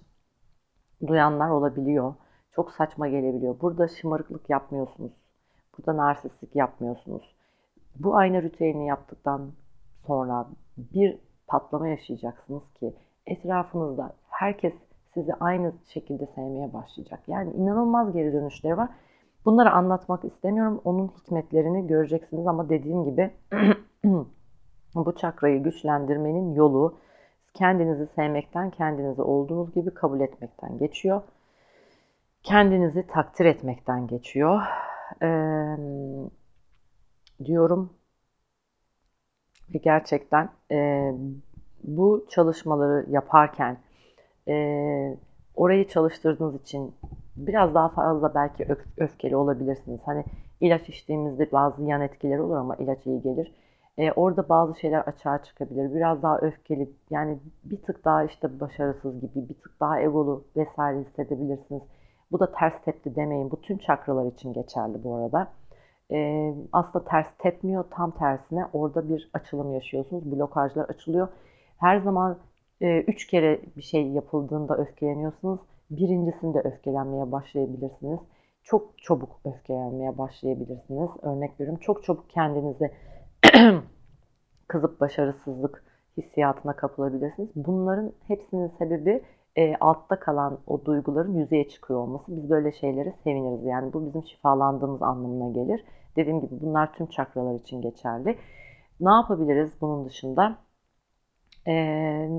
duyanlar 1.07 1.49
olabiliyor. 1.49 2.15
Çok 2.51 2.71
saçma 2.71 3.07
gelebiliyor. 3.07 3.61
Burada 3.61 3.87
şımarıklık 3.87 4.49
yapmıyorsunuz. 4.49 5.11
Burada 5.77 5.97
narsistlik 5.97 6.55
yapmıyorsunuz. 6.55 7.35
Bu 7.95 8.15
ayna 8.15 8.41
ritüelini 8.41 8.87
yaptıktan 8.87 9.51
sonra 10.07 10.47
bir 10.77 11.17
patlama 11.47 11.87
yaşayacaksınız 11.87 12.63
ki 12.73 12.93
etrafınızda 13.25 14.13
herkes 14.29 14.73
sizi 15.13 15.33
aynı 15.33 15.73
şekilde 15.87 16.25
sevmeye 16.25 16.73
başlayacak. 16.73 17.19
Yani 17.27 17.53
inanılmaz 17.53 18.13
geri 18.13 18.33
dönüşleri 18.33 18.77
var. 18.77 18.89
Bunları 19.45 19.71
anlatmak 19.71 20.25
istemiyorum. 20.25 20.81
Onun 20.83 21.07
hikmetlerini 21.07 21.87
göreceksiniz 21.87 22.47
ama 22.47 22.69
dediğim 22.69 23.03
gibi 23.03 23.31
bu 24.95 25.15
çakrayı 25.15 25.63
güçlendirmenin 25.63 26.53
yolu 26.53 26.97
kendinizi 27.53 28.07
sevmekten, 28.07 28.69
kendinizi 28.69 29.21
olduğunuz 29.21 29.73
gibi 29.73 29.93
kabul 29.93 30.19
etmekten 30.19 30.77
geçiyor. 30.77 31.21
Kendinizi 32.43 33.07
takdir 33.07 33.45
etmekten 33.45 34.07
geçiyor. 34.07 34.61
Ee, 35.21 35.77
diyorum 37.45 37.93
ve 39.73 39.77
gerçekten 39.77 40.49
e, 40.71 41.11
bu 41.83 42.25
çalışmaları 42.29 43.05
yaparken 43.09 43.77
e, 44.47 45.17
orayı 45.55 45.87
çalıştırdığınız 45.87 46.61
için 46.61 46.95
biraz 47.47 47.73
daha 47.73 47.89
fazla 47.89 48.35
belki 48.35 48.67
öfkeli 48.97 49.35
olabilirsiniz. 49.35 49.99
Hani 50.05 50.23
ilaç 50.61 50.89
içtiğimizde 50.89 51.51
bazı 51.51 51.83
yan 51.83 52.01
etkileri 52.01 52.41
olur 52.41 52.55
ama 52.55 52.75
ilaç 52.75 53.05
iyi 53.05 53.21
gelir. 53.21 53.53
E, 53.97 54.11
orada 54.11 54.49
bazı 54.49 54.79
şeyler 54.79 54.99
açığa 54.99 55.43
çıkabilir. 55.43 55.95
Biraz 55.95 56.23
daha 56.23 56.39
öfkeli 56.39 56.89
yani 57.09 57.39
bir 57.63 57.81
tık 57.81 58.05
daha 58.05 58.23
işte 58.23 58.59
başarısız 58.59 59.21
gibi 59.21 59.49
bir 59.49 59.53
tık 59.53 59.79
daha 59.79 60.01
egolu 60.01 60.43
vesaire 60.55 60.99
hissedebilirsiniz. 60.99 61.81
Bu 62.31 62.39
da 62.39 62.51
ters 62.51 62.73
tepti 62.85 63.15
demeyin. 63.15 63.51
Bu 63.51 63.61
tüm 63.61 63.77
çakralar 63.77 64.31
için 64.31 64.53
geçerli 64.53 65.03
bu 65.03 65.15
arada. 65.15 65.47
E, 66.11 66.49
aslında 66.73 67.05
ters 67.05 67.27
tepmiyor. 67.37 67.85
Tam 67.91 68.11
tersine 68.11 68.65
orada 68.73 69.09
bir 69.09 69.29
açılım 69.33 69.73
yaşıyorsunuz. 69.73 70.31
Blokajlar 70.31 70.83
açılıyor. 70.89 71.27
Her 71.77 71.99
zaman 71.99 72.37
e, 72.81 73.01
üç 73.01 73.27
kere 73.27 73.61
bir 73.77 73.81
şey 73.81 74.07
yapıldığında 74.07 74.77
öfkeleniyorsunuz. 74.77 75.59
Birincisinde 75.89 76.59
öfkelenmeye 76.59 77.31
başlayabilirsiniz. 77.31 78.19
Çok 78.63 78.97
çabuk 78.97 79.39
öfkelenmeye 79.45 80.17
başlayabilirsiniz. 80.17 81.09
Örnek 81.21 81.59
veriyorum. 81.59 81.79
Çok 81.81 82.03
çabuk 82.03 82.29
kendinizi 82.29 82.91
kızıp 84.67 84.99
başarısızlık 84.99 85.83
hissiyatına 86.17 86.75
kapılabilirsiniz. 86.75 87.49
Bunların 87.55 88.13
hepsinin 88.27 88.67
sebebi 88.67 89.23
e, 89.55 89.75
altta 89.75 90.19
kalan 90.19 90.59
o 90.67 90.85
duyguların 90.85 91.33
yüzeye 91.33 91.69
çıkıyor 91.69 91.99
olması. 91.99 92.37
Biz 92.37 92.49
böyle 92.49 92.71
şeyleri 92.71 93.13
seviniriz. 93.23 93.65
Yani 93.65 93.93
bu 93.93 94.05
bizim 94.05 94.23
şifalandığımız 94.23 95.01
anlamına 95.01 95.51
gelir. 95.53 95.85
Dediğim 96.15 96.41
gibi 96.41 96.61
bunlar 96.61 96.93
tüm 96.93 97.07
çakralar 97.07 97.55
için 97.55 97.81
geçerli. 97.81 98.37
Ne 98.99 99.11
yapabiliriz 99.11 99.71
bunun 99.81 100.05
dışında? 100.05 100.57
Ee, 101.67 102.29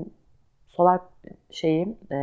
solar 0.71 1.01
şeyi, 1.49 1.97
e, 2.11 2.17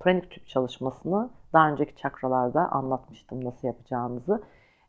pranik 0.00 0.30
tüp 0.30 0.48
çalışmasını 0.48 1.30
daha 1.52 1.70
önceki 1.70 1.96
çakralarda 1.96 2.68
anlatmıştım 2.68 3.44
nasıl 3.44 3.68
yapacağımızı. 3.68 4.42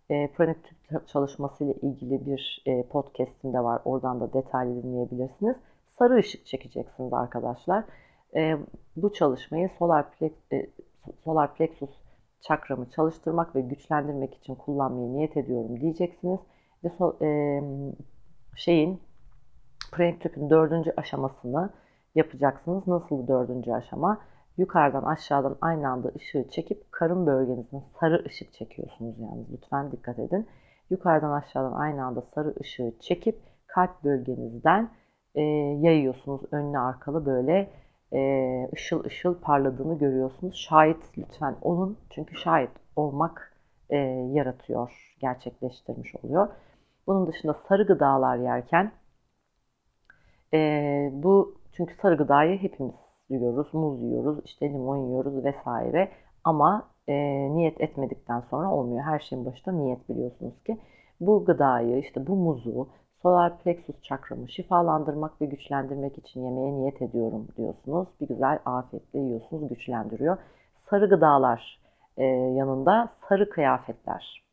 E, 0.09 0.27
pranik 0.27 0.63
tüp 0.63 1.07
çalışması 1.07 1.63
ile 1.63 1.73
ilgili 1.73 2.25
bir 2.25 2.63
e, 2.65 2.83
podcast'im 2.83 3.53
de 3.53 3.59
var. 3.59 3.81
Oradan 3.85 4.19
da 4.19 4.33
detaylı 4.33 4.83
dinleyebilirsiniz. 4.83 5.55
Sarı 5.89 6.15
ışık 6.15 6.45
çekeceksiniz 6.45 7.13
arkadaşlar. 7.13 7.83
E, 8.35 8.57
bu 8.95 9.13
çalışmayı 9.13 9.69
solar, 9.79 10.11
plex, 10.11 10.31
e, 10.53 10.69
solar 11.23 11.53
plexus 11.53 11.89
çakramı 12.41 12.89
çalıştırmak 12.89 13.55
ve 13.55 13.61
güçlendirmek 13.61 14.35
için 14.35 14.55
kullanmayı 14.55 15.13
niyet 15.13 15.37
ediyorum 15.37 15.81
diyeceksiniz. 15.81 16.39
Ve 16.83 16.89
so, 16.89 17.17
e, 17.21 17.61
şeyin 18.55 19.01
pranik 19.91 20.21
tüpün 20.21 20.49
dördüncü 20.49 20.93
aşamasını 20.97 21.69
yapacaksınız. 22.15 22.87
Nasıl 22.87 23.27
dördüncü 23.27 23.71
aşama? 23.71 24.21
Yukarıdan 24.57 25.03
aşağıdan 25.03 25.57
aynı 25.61 25.89
anda 25.89 26.11
ışığı 26.15 26.47
çekip 26.51 26.91
karın 26.91 27.27
bölgenizden 27.27 27.83
sarı 27.99 28.25
ışık 28.25 28.53
çekiyorsunuz 28.53 29.19
yalnız. 29.19 29.51
Lütfen 29.51 29.91
dikkat 29.91 30.19
edin. 30.19 30.47
Yukarıdan 30.89 31.31
aşağıdan 31.31 31.73
aynı 31.73 32.05
anda 32.05 32.21
sarı 32.21 32.55
ışığı 32.61 32.93
çekip 32.99 33.39
kalp 33.67 34.03
bölgenizden 34.03 34.89
e, 35.35 35.41
yayıyorsunuz. 35.81 36.41
Önlü 36.51 36.77
arkalı 36.77 37.25
böyle 37.25 37.69
e, 38.13 38.69
ışıl 38.73 39.03
ışıl 39.03 39.35
parladığını 39.41 39.97
görüyorsunuz. 39.97 40.55
Şahit 40.55 41.17
lütfen 41.17 41.55
olun. 41.61 41.97
Çünkü 42.09 42.35
şahit 42.35 42.71
olmak 42.95 43.53
e, 43.89 43.97
yaratıyor, 44.31 45.15
gerçekleştirmiş 45.19 46.15
oluyor. 46.15 46.47
Bunun 47.07 47.27
dışında 47.27 47.53
sarı 47.53 47.87
gıdalar 47.87 48.37
yerken 48.37 48.91
e, 50.53 50.59
bu 51.13 51.58
çünkü 51.79 51.95
sarı 52.01 52.15
gıdayı 52.17 52.57
hepimiz 52.57 52.95
yiyoruz. 53.29 53.73
Muz 53.73 54.01
yiyoruz, 54.01 54.39
işte 54.45 54.69
limon 54.69 54.97
yiyoruz 54.97 55.43
vesaire. 55.45 56.11
Ama 56.43 56.87
e, 57.07 57.13
niyet 57.55 57.81
etmedikten 57.81 58.43
sonra 58.49 58.73
olmuyor. 58.73 59.03
Her 59.03 59.19
şeyin 59.19 59.45
başında 59.45 59.75
niyet 59.75 60.09
biliyorsunuz 60.09 60.63
ki. 60.63 60.77
Bu 61.19 61.45
gıdayı, 61.45 61.97
işte 61.99 62.27
bu 62.27 62.35
muzu, 62.35 62.89
solar 63.21 63.59
plexus 63.59 64.01
çakramı 64.01 64.49
şifalandırmak 64.49 65.41
ve 65.41 65.45
güçlendirmek 65.45 66.17
için 66.17 66.41
yemeye 66.45 66.73
niyet 66.73 67.01
ediyorum 67.01 67.47
diyorsunuz. 67.57 68.07
Bir 68.21 68.27
güzel 68.27 68.59
afiyetle 68.65 69.19
yiyorsunuz, 69.19 69.69
güçlendiriyor. 69.69 70.37
Sarı 70.89 71.09
gıdalar 71.09 71.81
e, 72.17 72.23
yanında 72.25 73.09
sarı 73.29 73.49
kıyafetler 73.49 74.43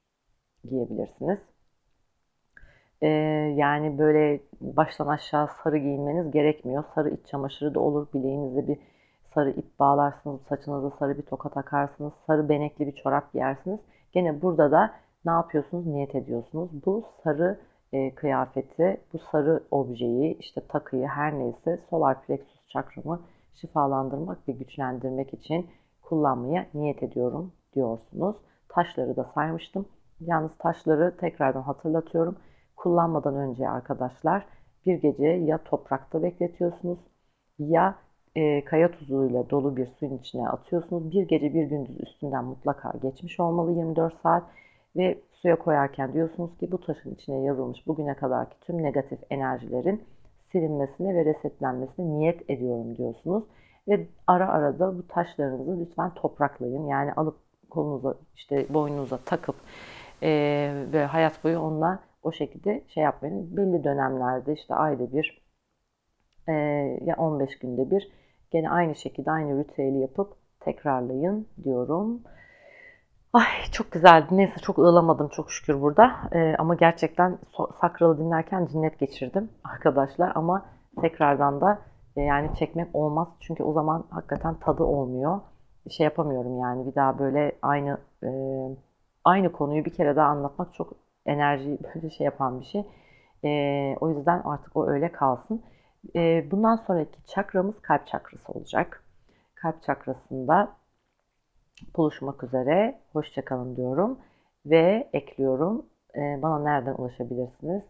giyebilirsiniz. 0.64 1.38
E, 3.02 3.08
yani 3.56 3.98
böyle 3.98 4.40
baştan 4.60 5.06
aşağı 5.06 5.48
sarı 5.64 5.78
giyinmeniz 5.78 6.30
gerekmiyor. 6.30 6.84
Sarı 6.94 7.10
iç 7.10 7.26
çamaşırı 7.26 7.74
da 7.74 7.80
olur. 7.80 8.06
Bileğinizde 8.14 8.68
bir 8.68 8.78
sarı 9.34 9.50
ip 9.50 9.78
bağlarsınız, 9.78 10.40
saçınıza 10.48 10.90
sarı 10.90 11.18
bir 11.18 11.22
toka 11.22 11.48
takarsınız, 11.48 12.12
sarı 12.26 12.48
benekli 12.48 12.86
bir 12.86 12.94
çorap 12.94 13.32
giyersiniz. 13.32 13.80
Gene 14.12 14.42
burada 14.42 14.70
da 14.70 14.94
ne 15.24 15.32
yapıyorsunuz? 15.32 15.86
Niyet 15.86 16.14
ediyorsunuz. 16.14 16.70
Bu 16.86 17.04
sarı 17.24 17.60
e, 17.92 18.14
kıyafeti, 18.14 19.00
bu 19.12 19.18
sarı 19.18 19.62
objeyi, 19.70 20.38
işte 20.38 20.60
takıyı 20.68 21.06
her 21.06 21.38
neyse 21.38 21.80
solar 21.90 22.22
plexus 22.22 22.68
çakramı 22.68 23.20
şifalandırmak 23.54 24.48
ve 24.48 24.52
güçlendirmek 24.52 25.34
için 25.34 25.66
kullanmaya 26.02 26.66
niyet 26.74 27.02
ediyorum 27.02 27.52
diyorsunuz. 27.74 28.36
Taşları 28.68 29.16
da 29.16 29.24
saymıştım. 29.34 29.88
Yalnız 30.20 30.50
taşları 30.58 31.16
tekrardan 31.16 31.62
hatırlatıyorum. 31.62 32.36
Kullanmadan 32.76 33.36
önce 33.36 33.68
arkadaşlar 33.68 34.46
bir 34.86 34.94
gece 34.94 35.26
ya 35.26 35.58
toprakta 35.58 36.22
bekletiyorsunuz 36.22 36.98
ya 37.58 37.94
e, 38.36 38.64
kaya 38.64 38.90
tuzuyla 38.90 39.50
dolu 39.50 39.76
bir 39.76 39.86
suyun 39.86 40.18
içine 40.18 40.48
atıyorsunuz. 40.48 41.10
Bir 41.10 41.22
gece 41.22 41.54
bir 41.54 41.64
gündüz 41.64 42.00
üstünden 42.00 42.44
mutlaka 42.44 42.92
geçmiş 43.02 43.40
olmalı 43.40 43.72
24 43.72 44.14
saat 44.22 44.42
ve 44.96 45.18
suya 45.32 45.58
koyarken 45.58 46.12
diyorsunuz 46.12 46.58
ki 46.58 46.72
bu 46.72 46.80
taşın 46.80 47.14
içine 47.14 47.40
yazılmış 47.40 47.86
bugüne 47.86 48.14
kadarki 48.14 48.60
tüm 48.60 48.82
negatif 48.82 49.18
enerjilerin 49.30 50.02
silinmesine 50.52 51.14
ve 51.14 51.24
resetlenmesine 51.24 52.06
niyet 52.06 52.50
ediyorum 52.50 52.96
diyorsunuz. 52.96 53.44
Ve 53.88 54.06
ara 54.26 54.48
ara 54.48 54.78
da 54.78 54.98
bu 54.98 55.08
taşlarınızı 55.08 55.80
lütfen 55.80 56.14
topraklayın. 56.14 56.86
Yani 56.86 57.12
alıp 57.12 57.36
kolunuza 57.70 58.14
işte 58.36 58.66
boynunuza 58.74 59.16
takıp 59.16 59.56
e, 60.22 60.28
ve 60.92 61.04
hayat 61.04 61.44
boyu 61.44 61.58
onunla 61.58 61.98
o 62.26 62.32
şekilde 62.32 62.84
şey 62.88 63.02
yapmayın. 63.02 63.56
Belli 63.56 63.84
dönemlerde 63.84 64.52
işte 64.52 64.74
ayda 64.74 65.12
bir 65.12 65.42
e, 66.48 66.52
ya 67.04 67.16
15 67.18 67.58
günde 67.58 67.90
bir 67.90 68.12
gene 68.50 68.70
aynı 68.70 68.94
şekilde 68.94 69.30
aynı 69.30 69.58
ritüeli 69.58 69.98
yapıp 69.98 70.36
tekrarlayın 70.60 71.48
diyorum. 71.64 72.22
Ay 73.32 73.44
çok 73.72 73.92
güzeldi. 73.92 74.26
Neyse 74.30 74.60
çok 74.60 74.78
ığlamadım 74.78 75.28
çok 75.28 75.52
şükür 75.52 75.80
burada. 75.80 76.16
Ee, 76.32 76.54
ama 76.58 76.74
gerçekten 76.74 77.38
sakralı 77.80 78.18
dinlerken 78.18 78.66
cinnet 78.66 78.98
geçirdim 78.98 79.50
arkadaşlar. 79.64 80.32
Ama 80.34 80.66
tekrardan 81.00 81.60
da 81.60 81.78
e, 82.16 82.20
yani 82.20 82.50
çekmek 82.58 82.88
olmaz. 82.94 83.28
Çünkü 83.40 83.62
o 83.62 83.72
zaman 83.72 84.04
hakikaten 84.10 84.54
tadı 84.54 84.84
olmuyor. 84.84 85.40
Şey 85.90 86.04
yapamıyorum 86.04 86.58
yani 86.58 86.86
bir 86.86 86.94
daha 86.94 87.18
böyle 87.18 87.52
aynı 87.62 87.98
e, 88.24 88.28
aynı 89.24 89.52
konuyu 89.52 89.84
bir 89.84 89.94
kere 89.94 90.16
daha 90.16 90.28
anlatmak 90.28 90.74
çok 90.74 91.05
enerji 91.26 91.78
böyle 91.94 92.10
şey 92.10 92.24
yapan 92.24 92.60
bir 92.60 92.66
şey. 92.66 92.84
E, 93.44 93.50
o 94.00 94.10
yüzden 94.10 94.42
artık 94.44 94.76
o 94.76 94.88
öyle 94.88 95.12
kalsın. 95.12 95.62
E, 96.16 96.50
bundan 96.50 96.76
sonraki 96.76 97.26
çakramız 97.26 97.80
kalp 97.82 98.06
çakrası 98.06 98.52
olacak. 98.52 99.04
Kalp 99.54 99.82
çakrasında 99.82 100.76
buluşmak 101.96 102.44
üzere. 102.44 102.98
Hoşçakalın 103.12 103.76
diyorum 103.76 104.18
ve 104.66 105.08
ekliyorum. 105.12 105.86
e, 106.14 106.42
bana 106.42 106.58
nereden 106.58 106.94
ulaşabilirsiniz? 106.94 107.82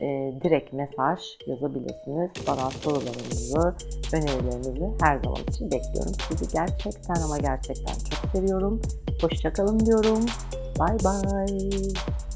e, 0.03 0.33
direkt 0.43 0.73
mesaj 0.73 1.21
yazabilirsiniz. 1.47 2.31
Bana 2.47 2.71
sorularınızı, 2.71 3.75
önerilerinizi 4.13 4.91
her 5.01 5.21
zaman 5.25 5.41
için 5.51 5.71
bekliyorum. 5.71 6.13
Sizi 6.29 6.53
gerçekten 6.53 7.15
ama 7.15 7.39
gerçekten 7.39 7.95
çok 7.95 8.31
seviyorum. 8.33 8.83
Hoşçakalın 9.23 9.81
diyorum. 9.81 10.27
Bye 10.81 10.99
bye. 10.99 12.28